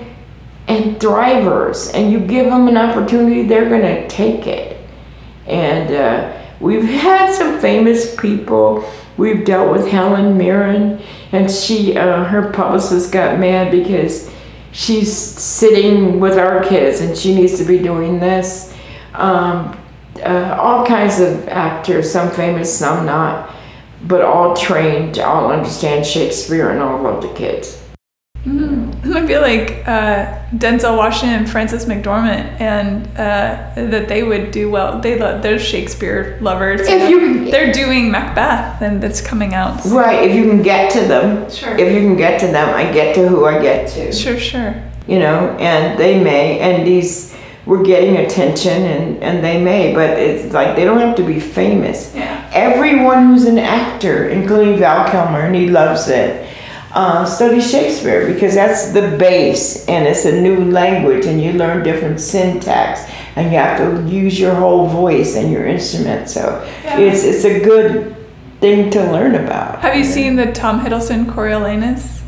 [0.69, 4.77] and thrivers, and you give them an opportunity, they're to take it.
[5.47, 8.89] And uh, we've had some famous people.
[9.17, 11.01] We've dealt with Helen Mirren,
[11.33, 14.31] and she, uh, her publicist got mad because
[14.71, 18.73] she's sitting with our kids and she needs to be doing this.
[19.15, 19.77] Um,
[20.23, 23.58] uh, all kinds of actors, some famous, some not
[24.03, 27.83] but all trained, all understand Shakespeare and all love the kids.
[28.45, 29.13] Mm-hmm.
[29.17, 34.71] I feel like uh, Denzel Washington and Frances McDormand, and uh, that they would do
[34.71, 35.01] well.
[35.01, 36.83] They love they're Shakespeare lovers.
[36.83, 39.85] If you, they're doing Macbeth, and that's coming out.
[39.87, 40.29] Right.
[40.29, 41.51] If you can get to them.
[41.51, 41.77] Sure.
[41.77, 44.13] If you can get to them, I get to who I get to.
[44.13, 44.75] Sure, sure.
[45.07, 47.35] You know, and they may, and these
[47.69, 51.39] we're getting attention and, and they may, but it's like they don't have to be
[51.39, 52.15] famous.
[52.15, 52.51] Yeah.
[52.55, 56.49] Everyone who's an actor, including Val Kilmer, and he loves it,
[56.95, 61.83] uh, study Shakespeare because that's the base and it's a new language and you learn
[61.83, 63.03] different syntax
[63.37, 66.31] and you have to use your whole voice and your instrument.
[66.31, 66.99] So yeah.
[66.99, 68.17] it's, it's a good
[68.61, 69.81] thing to learn about.
[69.81, 72.23] Have you seen the Tom Hiddleston Coriolanus?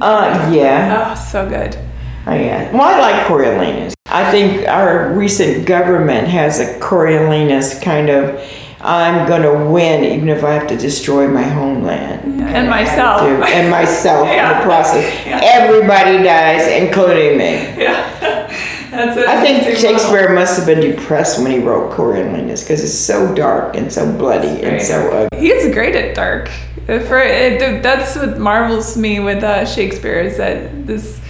[0.00, 1.12] Uh, yeah.
[1.12, 1.78] Oh, so good.
[2.26, 2.70] Oh, yeah.
[2.72, 3.94] Well, I like Coriolanus.
[4.06, 8.40] I think our recent government has a Coriolanus kind of.
[8.84, 13.70] I'm gonna win even if I have to destroy my homeland yeah, and myself and
[13.70, 14.50] myself yeah.
[14.50, 15.24] in the process.
[15.24, 15.40] Yeah.
[15.40, 17.52] Everybody dies, including me.
[17.80, 18.48] Yeah.
[18.90, 19.26] That's it.
[19.26, 20.34] I think Shakespeare model.
[20.34, 24.62] must have been depressed when he wrote Coriolanus because it's so dark and so bloody
[24.62, 25.40] and so ugly.
[25.40, 26.50] He's great at dark.
[26.86, 31.20] For it, that's what marvels me with uh, Shakespeare is that this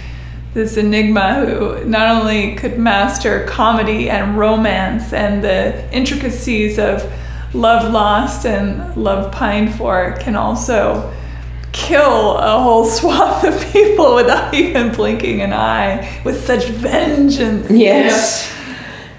[0.53, 7.11] this enigma who not only could master comedy and romance and the intricacies of
[7.55, 11.11] love lost and love pined for can also
[11.71, 17.69] kill a whole swath of people without even blinking an eye with such vengeance.
[17.71, 18.51] Yes.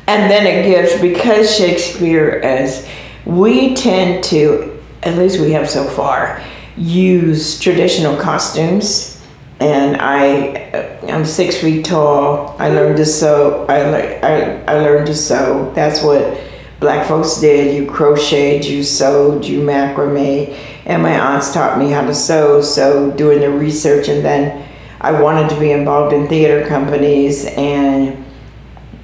[0.06, 2.88] and then it gives because Shakespeare as
[3.24, 6.42] we tend to at least we have so far
[6.76, 9.20] use traditional costumes
[9.60, 12.56] and I I'm six feet tall.
[12.58, 13.66] I learned to sew.
[13.68, 15.72] I, le- I, I learned to sew.
[15.74, 16.40] That's what
[16.80, 17.74] black folks did.
[17.74, 20.56] You crocheted you sewed you macrame.
[20.86, 22.60] And my aunts taught me how to sew.
[22.60, 24.68] So doing the research and then
[25.00, 28.23] I wanted to be involved in theater companies and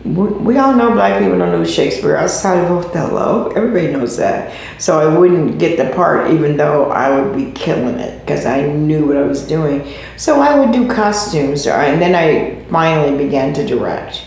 [0.05, 3.51] we, we all know black people don't know Shakespeare outside of Othello.
[3.51, 4.57] Everybody knows that.
[4.78, 8.66] So I wouldn't get the part even though I would be killing it because I
[8.66, 9.92] knew what I was doing.
[10.16, 14.24] So I would do costumes uh, and then I finally began to direct.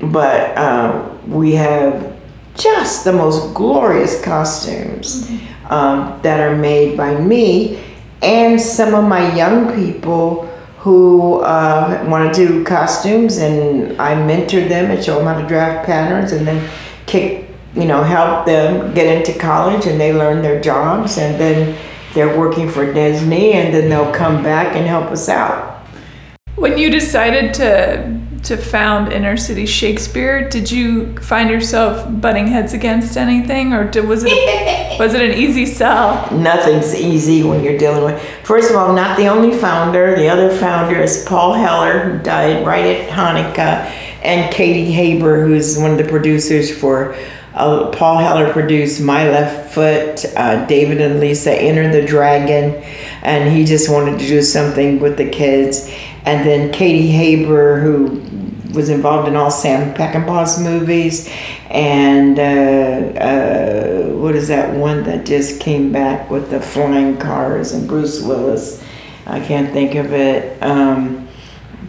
[0.00, 2.16] But uh, we have
[2.56, 5.30] just the most glorious costumes
[5.68, 7.84] um, that are made by me
[8.22, 10.49] and some of my young people
[10.80, 15.46] who uh, want to do costumes, and I mentor them and show them how to
[15.46, 16.70] draft patterns, and then
[17.06, 21.78] kick, you know, help them get into college, and they learn their jobs, and then
[22.14, 25.86] they're working for Disney, and then they'll come back and help us out.
[26.56, 32.72] When you decided to to found Inner City Shakespeare, did you find yourself butting heads
[32.72, 34.30] against anything, or did, was it
[34.98, 36.30] was it an easy sell?
[36.32, 38.22] Nothing's easy when you're dealing with.
[38.44, 40.16] First of all, not the only founder.
[40.16, 43.84] The other founder is Paul Heller, who died right at Hanukkah,
[44.22, 47.14] and Katie Haber, who's one of the producers for.
[47.52, 52.80] Uh, Paul Heller produced My Left Foot, uh, David and Lisa Enter the Dragon,
[53.22, 55.90] and he just wanted to do something with the kids.
[56.24, 58.20] And then Katie Haber, who
[58.74, 61.28] was involved in all Sam Peckinpah's movies,
[61.68, 67.72] and uh, uh, what is that one that just came back with the flying cars
[67.72, 68.82] and Bruce Willis?
[69.26, 70.60] I can't think of it.
[70.62, 71.28] Um,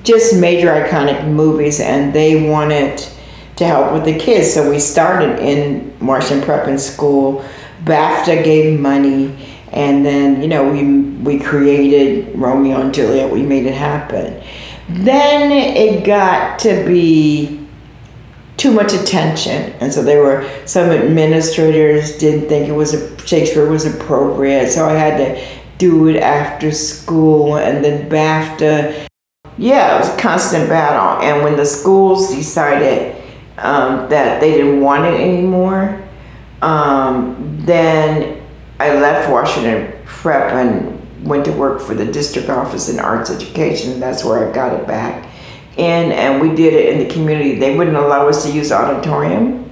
[0.03, 3.05] just major iconic movies, and they wanted
[3.57, 4.53] to help with the kids.
[4.53, 7.45] So we started in Washington Prep and School.
[7.83, 9.35] BAFTA gave money,
[9.71, 13.31] and then you know we we created Romeo and Juliet.
[13.31, 14.41] We made it happen.
[14.93, 17.67] Then it got to be
[18.57, 23.67] too much attention, and so there were some administrators didn't think it was a, Shakespeare
[23.67, 24.69] was appropriate.
[24.69, 29.07] So I had to do it after school, and then BAFTA.
[29.57, 31.23] Yeah, it was a constant battle.
[31.27, 33.15] And when the schools decided
[33.57, 36.03] um, that they didn't want it anymore,
[36.61, 38.43] um, then
[38.79, 43.99] I left Washington Prep and went to work for the district office in arts education.
[43.99, 45.27] That's where I got it back
[45.77, 47.55] in, and we did it in the community.
[47.55, 49.69] They wouldn't allow us to use auditorium.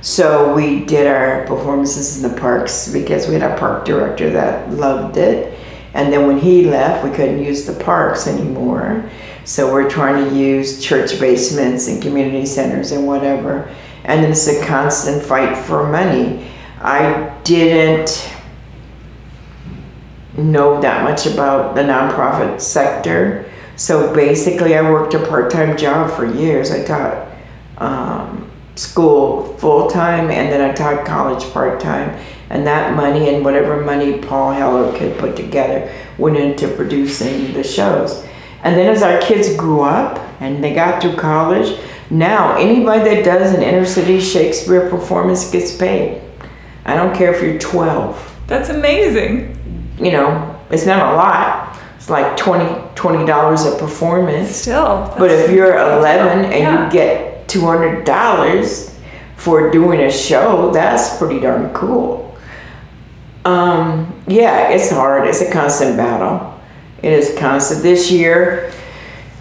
[0.00, 4.70] So we did our performances in the parks because we had a park director that
[4.70, 5.58] loved it.
[5.92, 9.10] And then when he left, we couldn't use the parks anymore.
[9.44, 13.74] So we're trying to use church basements and community centers and whatever.
[14.04, 16.48] And it's a constant fight for money.
[16.80, 18.30] I didn't
[20.42, 23.50] know that much about the nonprofit sector.
[23.76, 26.70] So basically, I worked a part time job for years.
[26.70, 27.28] I taught
[27.78, 32.18] um, school full time and then I taught college part time.
[32.50, 37.62] And that money and whatever money Paul Heller could put together went into producing the
[37.62, 38.26] shows.
[38.62, 41.78] And then as our kids grew up and they got through college,
[42.10, 46.20] now anybody that does an inner city Shakespeare performance gets paid.
[46.84, 48.36] I don't care if you're 12.
[48.46, 49.56] That's amazing.
[50.00, 51.78] You know, it's not a lot.
[51.96, 54.56] It's like 20 dollars a performance.
[54.56, 55.14] Still.
[55.18, 56.86] But if you're 11 and Yeah.
[56.86, 58.90] you get $200
[59.36, 62.34] for doing a show, that's pretty darn cool.
[63.44, 65.26] Um, yeah, it's hard.
[65.26, 66.54] It's a constant battle.
[67.02, 67.82] It is constant.
[67.82, 68.70] This year,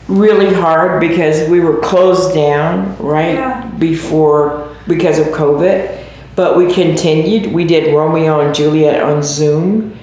[0.08, 3.64] really hard because we were closed down right Yeah.
[3.78, 5.90] before because of COVID.
[6.36, 7.54] But we continued.
[7.54, 9.94] We did Romeo and Juliet on Zoom.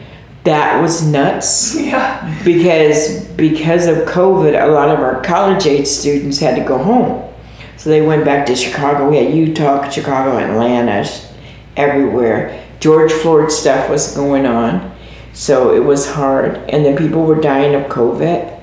[0.47, 2.41] That was nuts Yeah.
[2.45, 7.23] because because of COVID, a lot of our college age students had to go home.
[7.77, 9.11] So they went back to Chicago.
[9.11, 11.05] We had Utah, Chicago, Atlanta,
[11.77, 12.63] everywhere.
[12.81, 14.95] George Floyd stuff was going on,
[15.33, 16.57] so it was hard.
[16.71, 18.61] And then people were dying of COVID.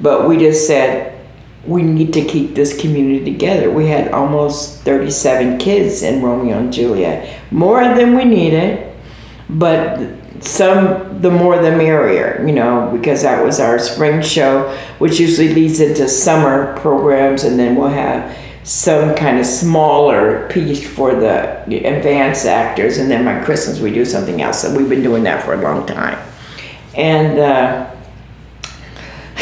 [0.00, 1.18] But we just said
[1.66, 3.70] we need to keep this community together.
[3.70, 8.92] We had almost 37 kids in Romeo and Juliet, more than we needed
[9.48, 9.98] but
[10.42, 14.68] some the more the merrier you know because that was our spring show
[14.98, 20.88] which usually leads into summer programs and then we'll have some kind of smaller piece
[20.88, 25.02] for the advanced actors and then by christmas we do something else so we've been
[25.02, 26.18] doing that for a long time.
[26.94, 27.90] And uh,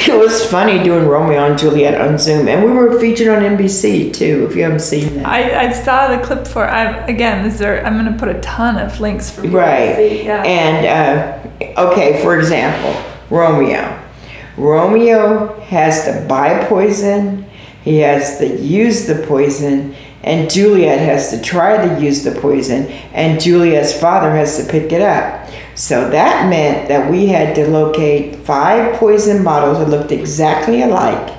[0.08, 4.12] It was funny doing Romeo and Juliet on Zoom, and we were featured on NBC
[4.14, 4.46] too.
[4.48, 6.66] If you haven't seen that, I, I saw the clip for.
[6.66, 9.88] I again, this are, I'm going to put a ton of links for people right?
[9.88, 10.24] to see.
[10.24, 10.42] Yeah.
[10.42, 12.98] And uh, okay, for example,
[13.28, 14.02] Romeo.
[14.56, 17.44] Romeo has to buy poison.
[17.82, 22.86] He has to use the poison, and Juliet has to try to use the poison,
[23.12, 25.39] and Juliet's father has to pick it up.
[25.80, 31.34] So that meant that we had to locate five poison bottles that looked exactly alike,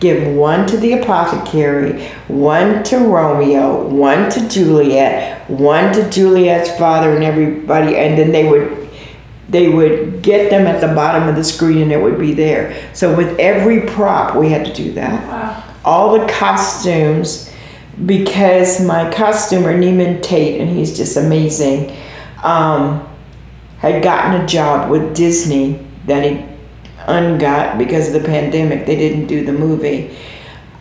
[0.00, 7.14] give one to the apothecary, one to Romeo, one to Juliet, one to Juliet's father
[7.14, 8.90] and everybody, and then they would
[9.48, 12.90] they would get them at the bottom of the screen and it would be there.
[12.94, 15.24] So with every prop we had to do that.
[15.28, 15.62] wow.
[15.84, 17.48] All the costumes
[18.06, 21.96] because my costumer Neiman Tate and he's just amazing.
[22.42, 23.08] Um,
[23.78, 26.44] had gotten a job with Disney that he
[27.06, 28.86] ungot because of the pandemic.
[28.86, 30.16] They didn't do the movie.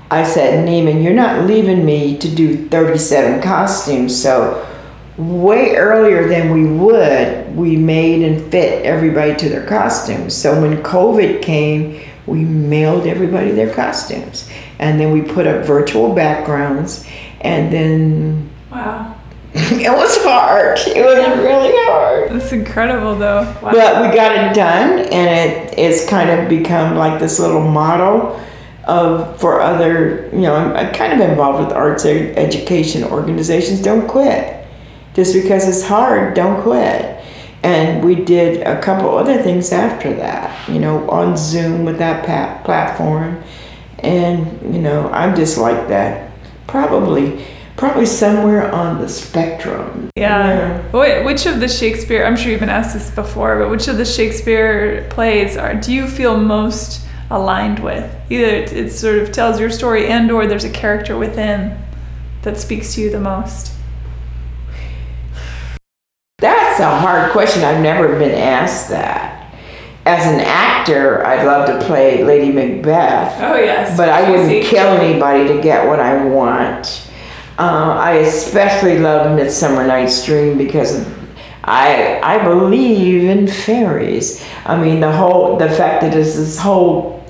[0.09, 4.21] I said, Neiman, you're not leaving me to do 37 costumes.
[4.21, 4.65] So,
[5.17, 10.35] way earlier than we would, we made and fit everybody to their costumes.
[10.35, 14.49] So, when COVID came, we mailed everybody their costumes.
[14.79, 17.05] And then we put up virtual backgrounds.
[17.41, 19.15] And then Wow.
[19.55, 20.79] it was hard.
[20.79, 22.31] It was really hard.
[22.31, 23.43] That's incredible, though.
[23.61, 23.71] Wow.
[23.71, 28.41] But we got it done, and it it's kind of become like this little model
[28.85, 30.27] of for other.
[30.33, 33.79] You know, I'm, I'm kind of involved with arts ed- education organizations.
[33.79, 34.65] Don't quit,
[35.13, 36.33] just because it's hard.
[36.33, 37.23] Don't quit.
[37.61, 40.67] And we did a couple other things after that.
[40.67, 43.43] You know, on Zoom with that pa- platform,
[43.99, 46.31] and you know, I'm just like that.
[46.65, 47.45] Probably,
[47.77, 50.09] probably somewhere on the spectrum.
[50.15, 50.81] Yeah.
[50.91, 52.23] Wait, which of the Shakespeare?
[52.25, 55.93] I'm sure you've been asked this before, but which of the Shakespeare plays are do
[55.93, 58.13] you feel most aligned with?
[58.29, 61.77] Either it, it sort of tells your story, and/or there's a character within
[62.43, 63.71] that speaks to you the most.
[66.39, 67.63] That's a hard question.
[67.63, 69.55] I've never been asked that.
[70.05, 73.95] As an actor, I'd love to play Lady Macbeth, Oh yes.
[73.95, 77.07] but I wouldn't kill anybody to get what I want.
[77.57, 81.07] Uh, I especially love Midsummer Night's Dream because
[81.63, 84.43] I I believe in fairies.
[84.65, 87.23] I mean the whole the fact that there's this whole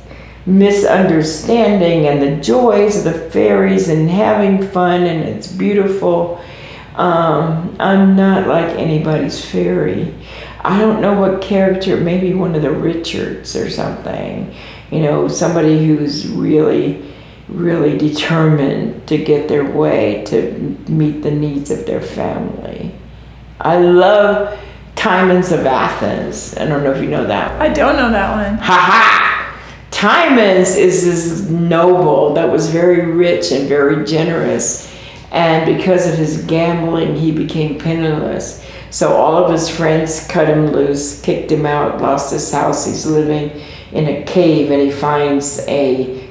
[0.45, 6.41] misunderstanding and the joys of the fairies and having fun and it's beautiful.
[6.95, 10.13] Um, I'm not like anybody's fairy.
[10.61, 14.53] I don't know what character, maybe one of the Richards or something.
[14.91, 17.03] You know, somebody who's really,
[17.53, 20.51] really determined to get their way to
[20.87, 22.93] meet the needs of their family.
[23.59, 24.59] I love
[24.95, 26.55] Timons of Athens.
[26.57, 27.61] I don't know if you know that one.
[27.61, 28.57] I don't know that one.
[28.57, 29.59] Ha ha!
[29.91, 34.91] Timons is this noble that was very rich and very generous.
[35.31, 38.65] And because of his gambling, he became penniless.
[38.89, 42.85] So all of his friends cut him loose, kicked him out, lost his house.
[42.85, 43.59] He's living
[43.91, 46.22] in a cave and he finds a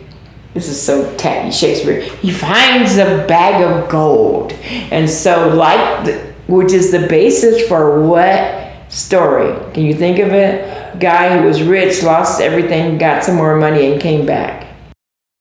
[0.55, 2.03] this is so tacky Shakespeare.
[2.03, 4.53] He finds a bag of gold.
[4.53, 9.55] And so like the, which is the basis for what story?
[9.73, 11.01] Can you think of it?
[11.01, 14.69] Guy who was rich, lost everything, got some more money and came back.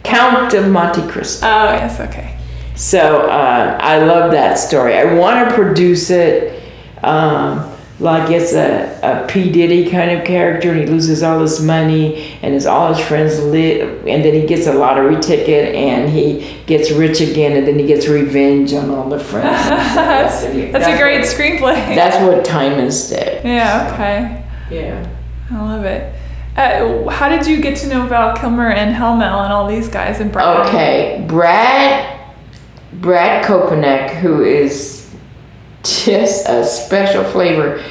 [0.04, 1.46] Count of Monte Cristo.
[1.46, 2.00] Oh yes.
[2.00, 2.38] Okay.
[2.76, 4.98] So uh, I love that story.
[4.98, 6.64] I want to produce it
[7.04, 7.71] um,
[8.02, 9.52] like it's a, a P.
[9.52, 13.40] Diddy kind of character and he loses all his money and his, all his friends
[13.40, 17.78] live, and then he gets a lottery ticket and he gets rich again and then
[17.78, 19.46] he gets revenge on all the friends.
[19.96, 21.96] that's that's a great What, screenplay.
[21.96, 23.46] that's what Timons did.
[23.46, 23.92] yeah.
[23.94, 24.76] Okay.
[24.76, 25.08] Yeah.
[25.52, 26.16] I love it.
[26.58, 30.20] Uh, how did you get to know Val Kilmer and Helmel and all these guys
[30.20, 30.68] and Brad?
[30.68, 32.20] Okay, Brad
[32.94, 35.01] Brad Kopanek, who is
[35.84, 37.84] just a special flavor,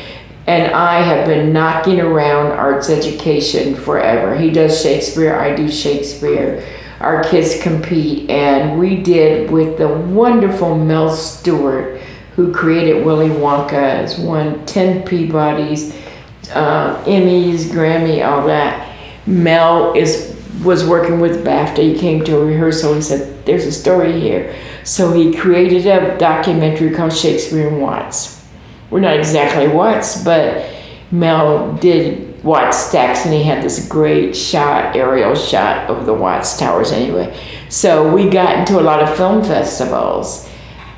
[0.46, 4.36] and I have been knocking around arts education forever.
[4.36, 6.66] He does Shakespeare, I do Shakespeare.
[7.00, 12.00] Our kids compete, and we did with the wonderful Mel Stuart,
[12.36, 15.94] who created Willy Wonka, has won 10 Peabodys,
[16.52, 18.86] uh, Emmys, Grammy, all that.
[19.26, 21.78] Mel is was working with BAFTA.
[21.78, 22.94] He came to a rehearsal.
[22.94, 24.52] He said, "There's a story here."
[24.84, 28.42] So he created a documentary called Shakespeare and Watts.
[28.90, 30.64] We're not exactly Watts, but
[31.10, 36.58] Mel did Watts stacks, and he had this great shot, aerial shot of the Watts
[36.58, 36.90] towers.
[36.90, 37.34] Anyway,
[37.68, 40.48] so we got into a lot of film festivals.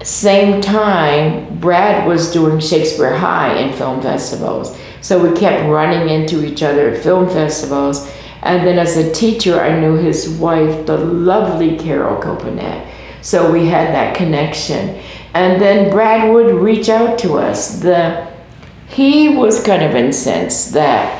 [0.03, 4.77] Same time, Brad was doing Shakespeare High in film festivals.
[5.01, 8.09] So we kept running into each other at film festivals.
[8.43, 12.89] And then as a teacher, I knew his wife, the lovely Carol Copanet.
[13.21, 15.01] So we had that connection.
[15.35, 17.81] And then Brad would reach out to us.
[17.81, 18.33] The
[18.89, 21.19] he was kind of incensed that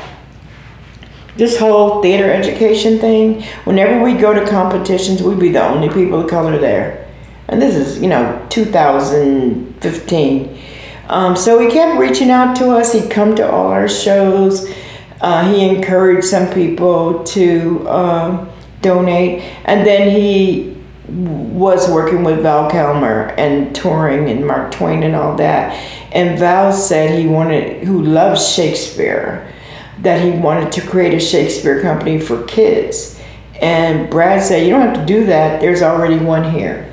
[1.35, 6.21] this whole theater education thing, whenever we go to competitions, we'd be the only people
[6.21, 7.09] of color there.
[7.47, 10.61] And this is, you know, 2015.
[11.09, 12.93] Um, so he kept reaching out to us.
[12.93, 14.71] He'd come to all our shows.
[15.23, 18.45] Uh, he encouraged some people to uh,
[18.81, 19.41] donate.
[19.63, 25.37] And then he was working with Val Kilmer and touring and Mark Twain and all
[25.37, 25.71] that.
[26.11, 29.49] And Val said he wanted, who loves Shakespeare,
[30.01, 33.17] that he wanted to create a Shakespeare company for kids.
[33.61, 36.92] And Brad said, You don't have to do that, there's already one here.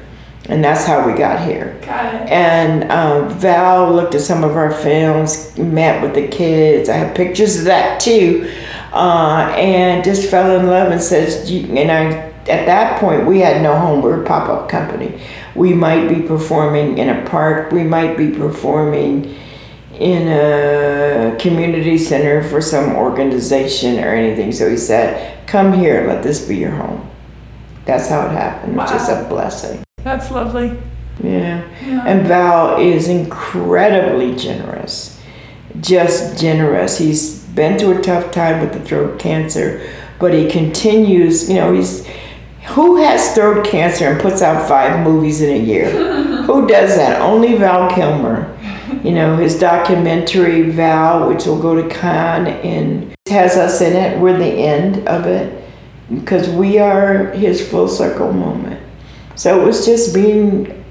[0.50, 1.78] And that's how we got here.
[1.82, 2.28] Got it.
[2.28, 6.88] And um, Val looked at some of our films, met with the kids.
[6.88, 8.52] I have pictures of that too.
[8.92, 13.62] Uh, and just fell in love and says, and I at that point we had
[13.62, 14.02] no home.
[14.02, 15.20] We were a pop up company.
[15.54, 17.70] We might be performing in a park.
[17.70, 19.36] We might be performing
[20.00, 24.50] in a community center for some organization or anything.
[24.50, 26.06] So he said, "Come here.
[26.08, 27.08] Let this be your home."
[27.84, 29.84] That's how it happened, which is a blessing.
[30.04, 30.78] That's lovely.
[31.22, 31.62] Yeah.
[32.06, 35.20] And Val is incredibly generous.
[35.80, 36.98] Just generous.
[36.98, 39.86] He's been through a tough time with the throat cancer,
[40.18, 42.06] but he continues, you know, he's
[42.68, 45.90] who has throat cancer and puts out five movies in a year?
[46.44, 47.20] who does that?
[47.20, 48.56] Only Val Kilmer.
[49.02, 54.20] You know, his documentary Val, which will go to Cannes and has us in it.
[54.20, 55.64] We're the end of it
[56.12, 58.80] because we are his full circle moment.
[59.40, 60.84] So it was just being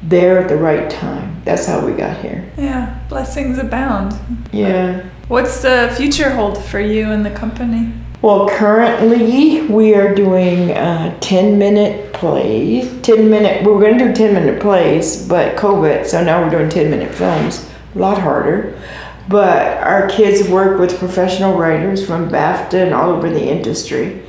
[0.00, 1.42] there at the right time.
[1.44, 2.48] That's how we got here.
[2.56, 4.14] Yeah, blessings abound.
[4.52, 5.04] Yeah.
[5.26, 7.92] What's the future hold for you and the company?
[8.22, 13.02] Well, currently we are doing uh, 10 minute plays.
[13.02, 16.50] 10 minute, we are going to do 10 minute plays, but COVID, so now we're
[16.50, 17.68] doing 10 minute films.
[17.96, 18.80] A lot harder.
[19.28, 24.22] But our kids work with professional writers from BAFTA and all over the industry.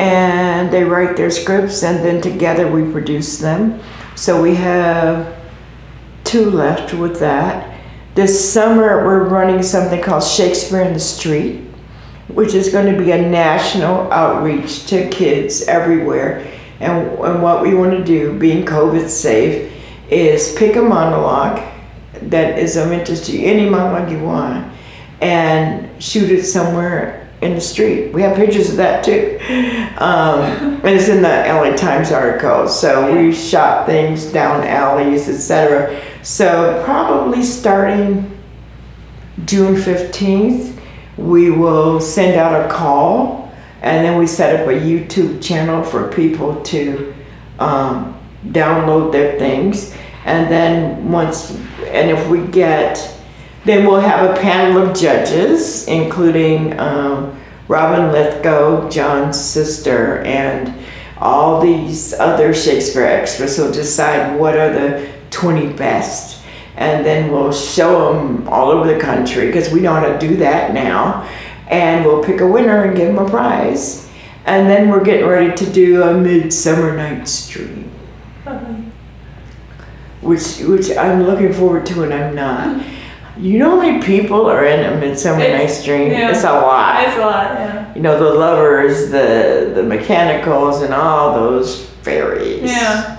[0.00, 3.80] And they write their scripts, and then together we produce them.
[4.16, 5.36] So we have
[6.24, 7.78] two left with that.
[8.14, 11.70] This summer, we're running something called Shakespeare in the Street
[12.34, 16.46] which is going to be a national outreach to kids everywhere.
[16.80, 19.72] And, and what we want to do, being COVID safe,
[20.10, 21.60] is pick a monologue
[22.22, 24.72] that is of interest to you, any monologue you want,
[25.20, 28.12] and shoot it somewhere in the street.
[28.12, 29.38] We have pictures of that too.
[29.98, 32.68] Um, and it's in the LA Times article.
[32.68, 36.00] So we shot things down alleys, etc.
[36.22, 38.38] So probably starting
[39.46, 40.78] June 15th,
[41.16, 46.12] we will send out a call and then we set up a YouTube channel for
[46.12, 47.14] people to
[47.58, 48.18] um,
[48.48, 49.94] download their things.
[50.26, 51.52] And then once,
[51.86, 53.16] and if we get,
[53.64, 57.38] then we'll have a panel of judges, including um,
[57.68, 60.74] Robin Lithgow, John's sister, and
[61.18, 66.40] all these other Shakespeare experts will decide what are the 20 best
[66.80, 70.36] and then we'll show them all over the country because we know how to do
[70.36, 71.28] that now.
[71.68, 74.10] And we'll pick a winner and give them a prize.
[74.46, 77.92] And then we're getting ready to do a Midsummer Night's Dream.
[80.22, 82.84] Which, which I'm looking forward to and I'm not.
[83.40, 86.10] You know how many people are in a Midsummer It's- Night's Dream?
[86.10, 86.30] yeah.
[86.30, 87.02] It's a lot.
[87.06, 87.94] It's a lot, yeah.
[87.94, 92.70] You know, the lovers, the the mechanicals, and all those fairies.
[92.70, 93.16] Yeah.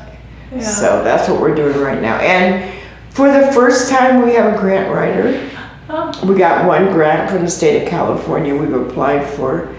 [0.53, 0.61] Yeah.
[0.61, 2.17] So that's what we're doing right now.
[2.17, 2.71] And
[3.09, 5.49] for the first time, we have a grant writer.
[5.89, 6.11] Oh.
[6.25, 8.55] We got one grant from the state of California.
[8.55, 9.75] We've applied for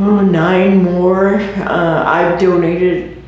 [0.00, 1.34] oh, nine more.
[1.36, 3.22] Uh, I've donated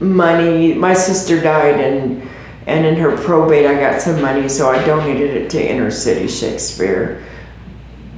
[0.00, 0.74] money.
[0.74, 2.22] My sister died, and
[2.66, 6.28] and in her probate, I got some money, so I donated it to Inner City
[6.28, 7.24] Shakespeare.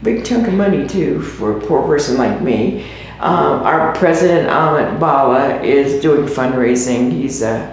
[0.03, 2.85] Big chunk of money too for a poor person like me.
[3.21, 7.11] Um, our president Amit Bala is doing fundraising.
[7.11, 7.73] He's a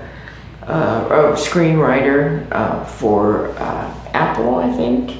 [0.63, 5.17] uh, a screenwriter uh, for uh, Apple, I think.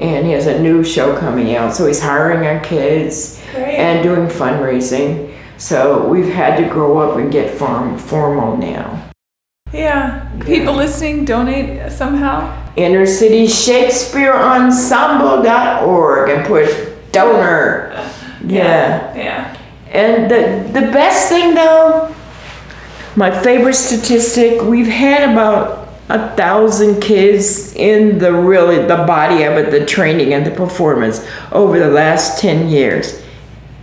[0.00, 1.74] And he has a new show coming out.
[1.74, 3.76] So he's hiring our kids Great.
[3.76, 5.34] and doing fundraising.
[5.56, 9.05] So we've had to grow up and get form- formal now.
[9.72, 10.30] Yeah.
[10.44, 12.64] People listening, donate somehow.
[12.76, 16.70] Inner City Shakespeare Ensemble.org and push
[17.12, 17.92] donor.
[18.44, 19.16] Yeah.
[19.16, 19.58] Yeah.
[19.90, 22.14] And the, the best thing though,
[23.16, 29.54] my favorite statistic, we've had about a thousand kids in the really the body of
[29.54, 33.20] it, the training and the performance over the last 10 years.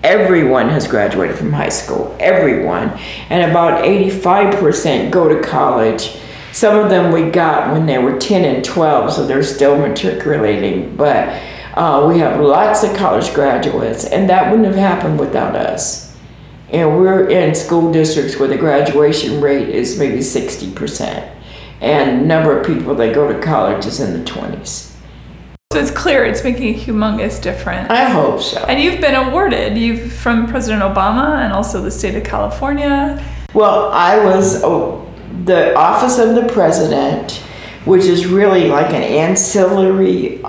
[0.04, 2.90] Everyone has graduated from high school, everyone.
[3.30, 6.18] And about 85% go to college.
[6.52, 10.96] Some of them we got when they were 10 and 12, so they're still matriculating.
[10.96, 11.42] But
[11.74, 16.16] uh, we have lots of college graduates, and that wouldn't have happened without us.
[16.70, 21.34] And we're in school districts where the graduation rate is maybe 60%
[21.84, 24.93] and number of people that go to college is in the 20s.
[25.74, 27.90] So it's clear it's making a humongous difference.
[27.90, 28.64] I hope so.
[28.66, 29.76] And you've been awarded.
[29.76, 33.26] You've from President Obama and also the state of California.
[33.56, 35.12] Well, I was oh,
[35.46, 37.38] the office of the president,
[37.86, 40.44] which is really like an ancillary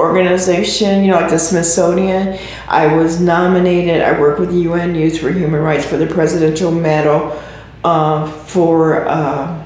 [0.00, 2.36] organization, you know, like the Smithsonian.
[2.66, 4.02] I was nominated.
[4.02, 7.40] I work with the UN Youth for Human Rights for the Presidential Medal
[7.84, 9.06] uh, for.
[9.06, 9.61] Uh,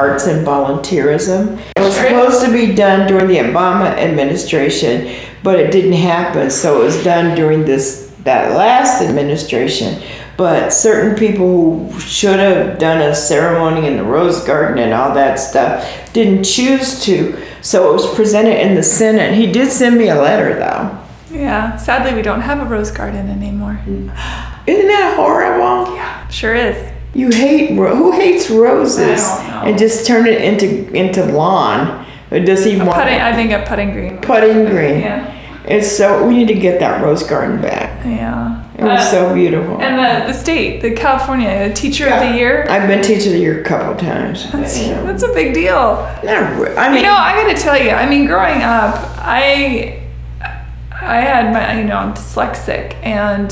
[0.00, 1.60] arts and volunteerism.
[1.76, 6.50] It was supposed to be done during the Obama administration, but it didn't happen.
[6.50, 10.02] So it was done during this that last administration.
[10.38, 15.12] But certain people who should have done a ceremony in the Rose Garden and all
[15.14, 17.38] that stuff didn't choose to.
[17.60, 19.34] So it was presented in the Senate.
[19.34, 20.98] He did send me a letter though.
[21.30, 23.80] Yeah, sadly we don't have a rose garden anymore.
[23.86, 25.94] Isn't that horrible?
[25.94, 26.99] Yeah, sure is.
[27.14, 32.06] You hate who hates roses and just turn it into into lawn.
[32.30, 33.20] Or does he want putting?
[33.20, 34.18] I think a putting green.
[34.18, 35.00] Putting green.
[35.00, 35.36] Yeah.
[35.64, 38.04] It's so we need to get that rose garden back.
[38.04, 38.64] Yeah.
[38.78, 39.78] It was uh, so beautiful.
[39.80, 42.66] And the, the state, the California the Teacher of the Year.
[42.70, 44.50] I've been Teacher of the Year a couple times.
[44.52, 45.72] That's, that's a big deal.
[45.72, 47.90] Not, I mean, you know, I got to tell you.
[47.90, 50.00] I mean, growing up, I
[51.02, 53.50] I had my you know I'm dyslexic and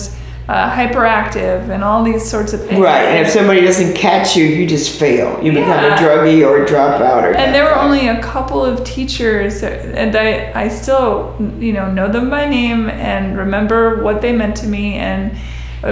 [0.48, 2.80] uh, hyperactive and all these sorts of things.
[2.80, 5.42] Right, and if somebody doesn't catch you, you just fail.
[5.42, 7.22] You become a druggie or a dropout.
[7.22, 11.90] Or and there were only a couple of teachers, and I, I still, you know,
[11.92, 15.36] know them by name and remember what they meant to me and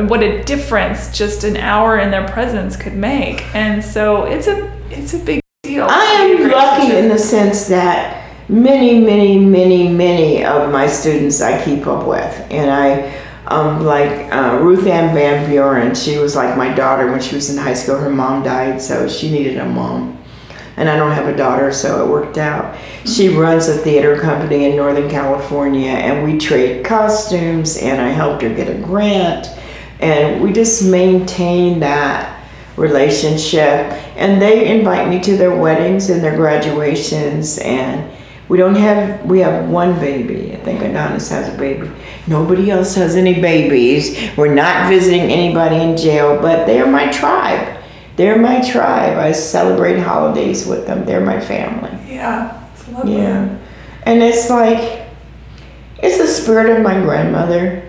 [0.09, 3.43] what a difference just an hour in their presence could make.
[3.55, 5.87] And so it's a, it's a big deal.
[5.89, 11.63] I am lucky in the sense that many, many, many, many of my students I
[11.63, 16.57] keep up with, and I um, like uh, Ruth Ann Van Buren, she was like
[16.57, 17.97] my daughter when she was in high school.
[17.97, 20.19] Her mom died, so she needed a mom.
[20.77, 22.77] And I don't have a daughter, so it worked out.
[23.07, 28.43] She runs a theater company in Northern California, and we trade costumes, and I helped
[28.43, 29.49] her get a grant.
[30.01, 32.45] And we just maintain that
[32.77, 33.93] relationship.
[34.17, 38.13] And they invite me to their weddings and their graduations, and
[38.49, 40.53] we don't have, we have one baby.
[40.53, 41.91] I think Adonis has a baby.
[42.27, 44.31] Nobody else has any babies.
[44.37, 47.83] We're not visiting anybody in jail, but they're my tribe.
[48.17, 49.19] They're my tribe.
[49.19, 51.05] I celebrate holidays with them.
[51.05, 51.91] They're my family.
[52.13, 53.19] Yeah, it's lovely.
[53.19, 53.59] Yeah.
[54.05, 55.07] And it's like,
[56.03, 57.83] it's the spirit of my grandmother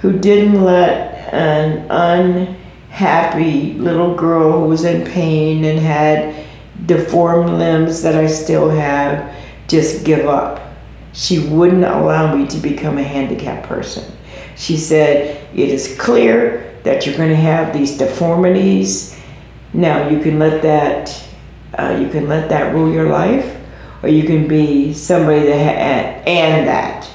[0.00, 6.46] who didn't let an unhappy little girl who was in pain and had
[6.86, 9.34] deformed limbs that I still have
[9.68, 10.60] just give up.
[11.12, 14.04] She wouldn't allow me to become a handicapped person.
[14.56, 19.18] She said, It is clear that you're going to have these deformities.
[19.72, 21.22] Now you can let that
[21.78, 23.58] uh, you can let that rule your life,
[24.02, 27.08] or you can be somebody that ha- and that.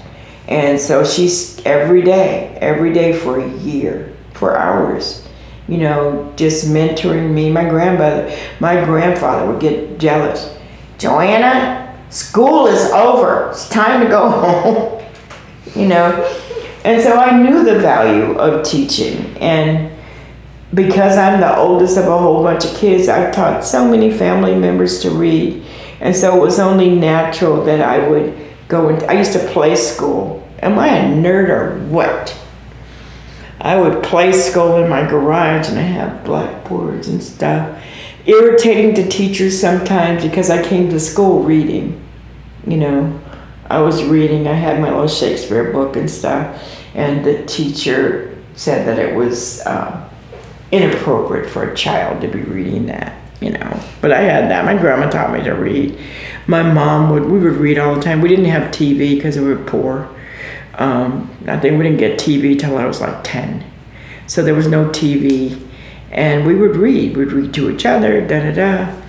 [0.47, 5.27] And so she's every day, every day for a year, for hours,
[5.67, 7.51] you know, just mentoring me.
[7.51, 10.57] My grandmother, my grandfather would get jealous.
[10.97, 13.49] Joanna, school is over.
[13.51, 15.05] It's time to go home.
[15.75, 16.11] you know?
[16.83, 19.37] And so I knew the value of teaching.
[19.37, 19.91] And
[20.73, 24.55] because I'm the oldest of a whole bunch of kids, I taught so many family
[24.55, 25.63] members to read.
[25.99, 28.37] And so it was only natural that I would
[28.67, 30.47] go and I used to play school.
[30.59, 32.37] Am I a nerd or what?
[33.59, 37.81] I would play school in my garage and I have blackboards and stuff
[38.27, 42.03] irritating to teachers sometimes because I came to school reading.
[42.67, 43.21] You know,
[43.69, 46.61] I was reading, I had my little Shakespeare book and stuff,
[46.93, 50.09] and the teacher said that it was uh,
[50.71, 53.79] inappropriate for a child to be reading that, you know.
[54.01, 54.65] But I had that.
[54.65, 55.97] My grandma taught me to read.
[56.47, 58.21] My mom would, we would read all the time.
[58.21, 60.13] We didn't have TV because we were poor.
[60.75, 63.63] Um, I think we didn't get TV till I was like 10.
[64.27, 65.66] So there was no TV
[66.11, 67.17] and we would read.
[67.17, 69.01] We'd read to each other, da da da.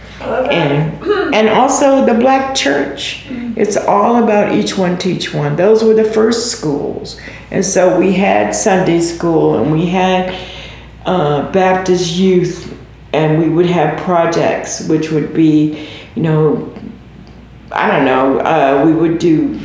[0.51, 1.03] And
[1.35, 3.27] and also the black church.
[3.57, 5.57] It's all about each one teach one.
[5.57, 7.21] Those were the first schools,
[7.51, 10.35] and so we had Sunday school and we had
[11.07, 12.77] uh, Baptist youth,
[13.13, 15.89] and we would have projects, which would be
[16.19, 16.75] you know,
[17.71, 19.61] I don't know, uh, we would do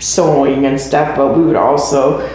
[0.00, 2.28] sewing and stuff, but we would also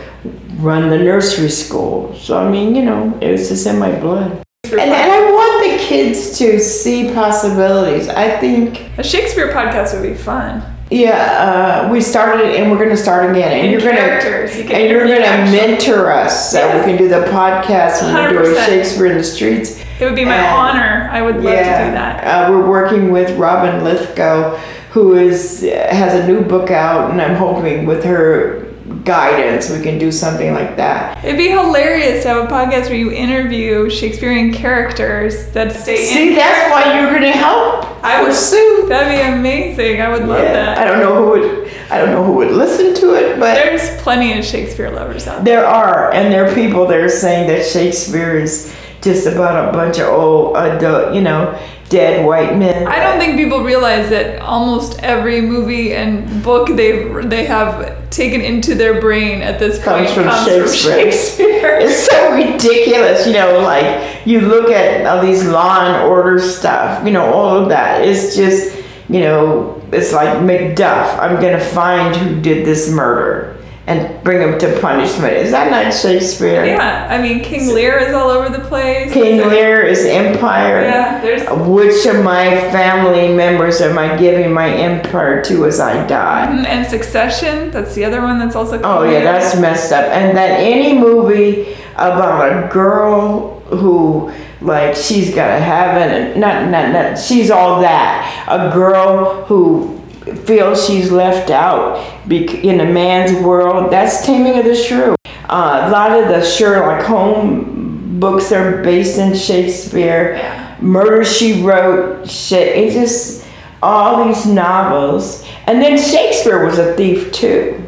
[0.59, 2.13] run the nursery school.
[2.15, 4.43] So, I mean, you know, it was just in my blood.
[4.65, 8.07] And, and I want the kids to see possibilities.
[8.09, 10.61] I think A Shakespeare podcast would be fun.
[10.91, 13.51] yeah, uh, we started and we're going to start again.
[13.51, 16.97] And, And you're going to you and you're going to mentor us so we can
[16.97, 18.65] do the podcast and we're doing 100%.
[18.65, 19.79] Shakespeare in the streets.
[19.99, 21.09] It would be my And- honor.
[21.11, 22.23] I would love to do that.
[22.23, 24.55] Uh, we're working with Robin Lithgow,
[24.91, 28.65] who is has a new book out, and I'm hoping with her
[29.03, 31.23] guidance we can do something like that.
[31.23, 36.35] It'd be hilarious to have a podcast where you interview Shakespearean characters that stay See,
[36.35, 38.85] that's why you're to help I would pursue.
[38.87, 40.01] That'd be amazing.
[40.01, 40.77] I would love that.
[40.77, 41.71] I don't know who would.
[41.91, 45.43] I don't know who would listen to it, but There's plenty of Shakespeare lovers out
[45.43, 45.61] there.
[45.61, 49.71] there are, and there are people that are saying that Shakespeare is just about a
[49.71, 51.57] bunch of old, adult, you know,
[51.89, 52.87] dead white men.
[52.87, 58.41] I don't think people realize that almost every movie and book they they have taken
[58.41, 61.11] into their brain at this point Comes from comes Shakespeare.
[61.11, 61.79] Shakespeare.
[61.81, 67.05] It's so ridiculous, you know, like you look at all these law and order stuff,
[67.05, 68.05] you know, all of that.
[68.05, 68.75] It's just,
[69.07, 71.17] you know, it's like Macduff.
[71.19, 73.58] I'm going to find who did this murder
[73.89, 75.33] and bring him to punishment.
[75.33, 76.63] Is that not Shakespeare?
[76.63, 79.11] yeah, I mean King Lear is all over the place.
[79.11, 80.81] King So- Lear is empire.
[80.83, 86.05] Yeah, there's Which of my family members am I giving my empire to as I
[86.05, 86.45] die?
[86.67, 87.71] and Succession.
[87.71, 88.79] That's the other one that's also.
[88.83, 89.23] Oh yeah, Lear.
[89.23, 90.05] that's messed up.
[90.05, 94.31] And that any movie about a girl who
[94.61, 98.45] like she's got to have it, not not not she's all that.
[98.47, 99.98] A girl who
[100.35, 101.97] feels she's left out
[102.31, 103.91] in a man's world.
[103.91, 105.15] That's Taming of the Shrew.
[105.49, 110.77] Uh, a lot of the Sherlock Holmes books are based in Shakespeare.
[110.81, 112.29] Murder She Wrote.
[112.29, 113.45] Shit, it just
[113.81, 115.45] all these novels.
[115.67, 117.83] And then Shakespeare was a thief too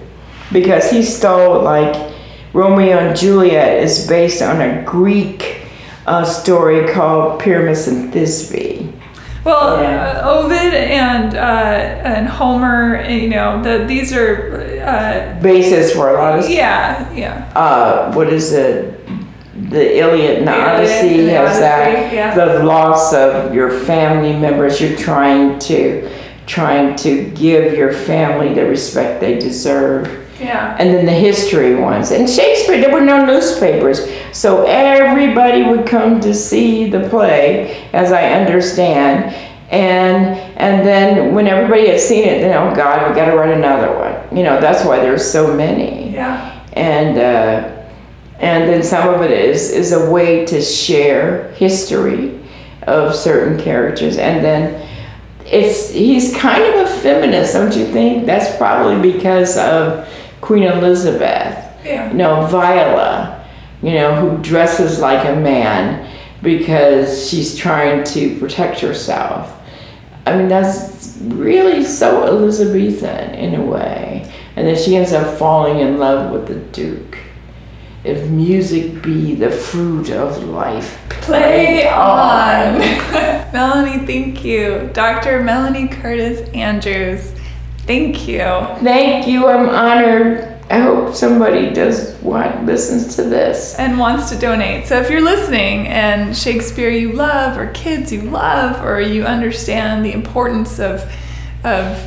[0.51, 2.13] because he stole like
[2.53, 5.61] Romeo and Juliet is based on a Greek
[6.05, 8.91] uh, story called Pyramus and Thisbe.
[9.43, 10.21] Well, Yeah.
[10.23, 14.59] uh, Ovid and uh, and Homer, you know, the, these are.
[14.85, 17.51] Uh, Basis for a lot of yeah, yeah.
[17.55, 18.99] uh, what is it?
[19.69, 22.13] The Iliad and the Odyssey has that.
[22.13, 22.33] Yeah.
[22.35, 24.79] The loss of your family members.
[24.81, 26.09] You're trying to
[26.47, 30.20] trying to give your family the respect they deserve.
[30.41, 30.75] Yeah.
[30.79, 32.11] and then the history ones.
[32.11, 38.11] And Shakespeare, there were no newspapers, so everybody would come to see the play, as
[38.11, 39.35] I understand.
[39.69, 43.55] And and then when everybody had seen it, then oh God, we got to write
[43.55, 44.37] another one.
[44.37, 46.11] You know, that's why there's so many.
[46.11, 46.65] Yeah.
[46.73, 47.85] And uh,
[48.39, 52.39] and then some of it is is a way to share history
[52.83, 54.87] of certain characters, and then
[55.45, 58.25] it's he's kind of a feminist, don't you think?
[58.25, 60.07] That's probably because of
[60.51, 61.57] Queen Elizabeth.
[61.85, 62.11] Yeah.
[62.11, 63.47] You know, Viola,
[63.81, 69.57] you know, who dresses like a man because she's trying to protect herself.
[70.25, 74.29] I mean, that's really so Elizabethan in a way.
[74.57, 77.17] And then she ends up falling in love with the Duke.
[78.03, 82.79] If music be the fruit of life, Play on.
[83.53, 84.89] Melanie, thank you.
[84.91, 85.41] Dr.
[85.43, 87.31] Melanie Curtis Andrews,
[87.85, 88.39] thank you.
[88.83, 89.47] Thank you.
[89.47, 90.47] I'm honored.
[90.69, 93.75] I hope somebody does what listens to this.
[93.77, 94.87] and wants to donate.
[94.87, 100.05] So if you're listening and Shakespeare you love or kids you love or you understand
[100.05, 101.03] the importance of
[101.65, 102.01] of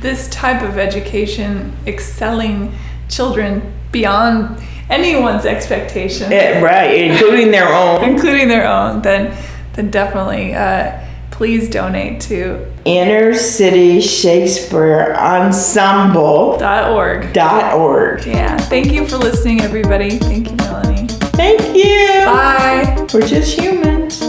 [0.00, 2.72] this type of education excelling
[3.08, 8.04] children beyond anyone's expectations, Eh, right, including their own.
[8.10, 9.36] including their own, then
[9.72, 11.03] then definitely uh,
[11.34, 17.32] please donate to Inner City Shakespeare Ensemble dot .org.
[17.32, 18.24] dot org.
[18.24, 18.56] Yeah.
[18.56, 20.18] Thank you for listening, everybody.
[20.18, 21.08] Thank you, Melanie.
[21.36, 22.24] Thank you.
[22.24, 23.06] Bye.
[23.12, 24.22] We're just humans.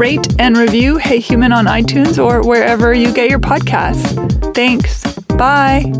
[0.00, 4.54] rate and review Hey Human on iTunes or wherever you get your podcasts.
[4.54, 5.04] Thanks.
[5.36, 5.92] Bye.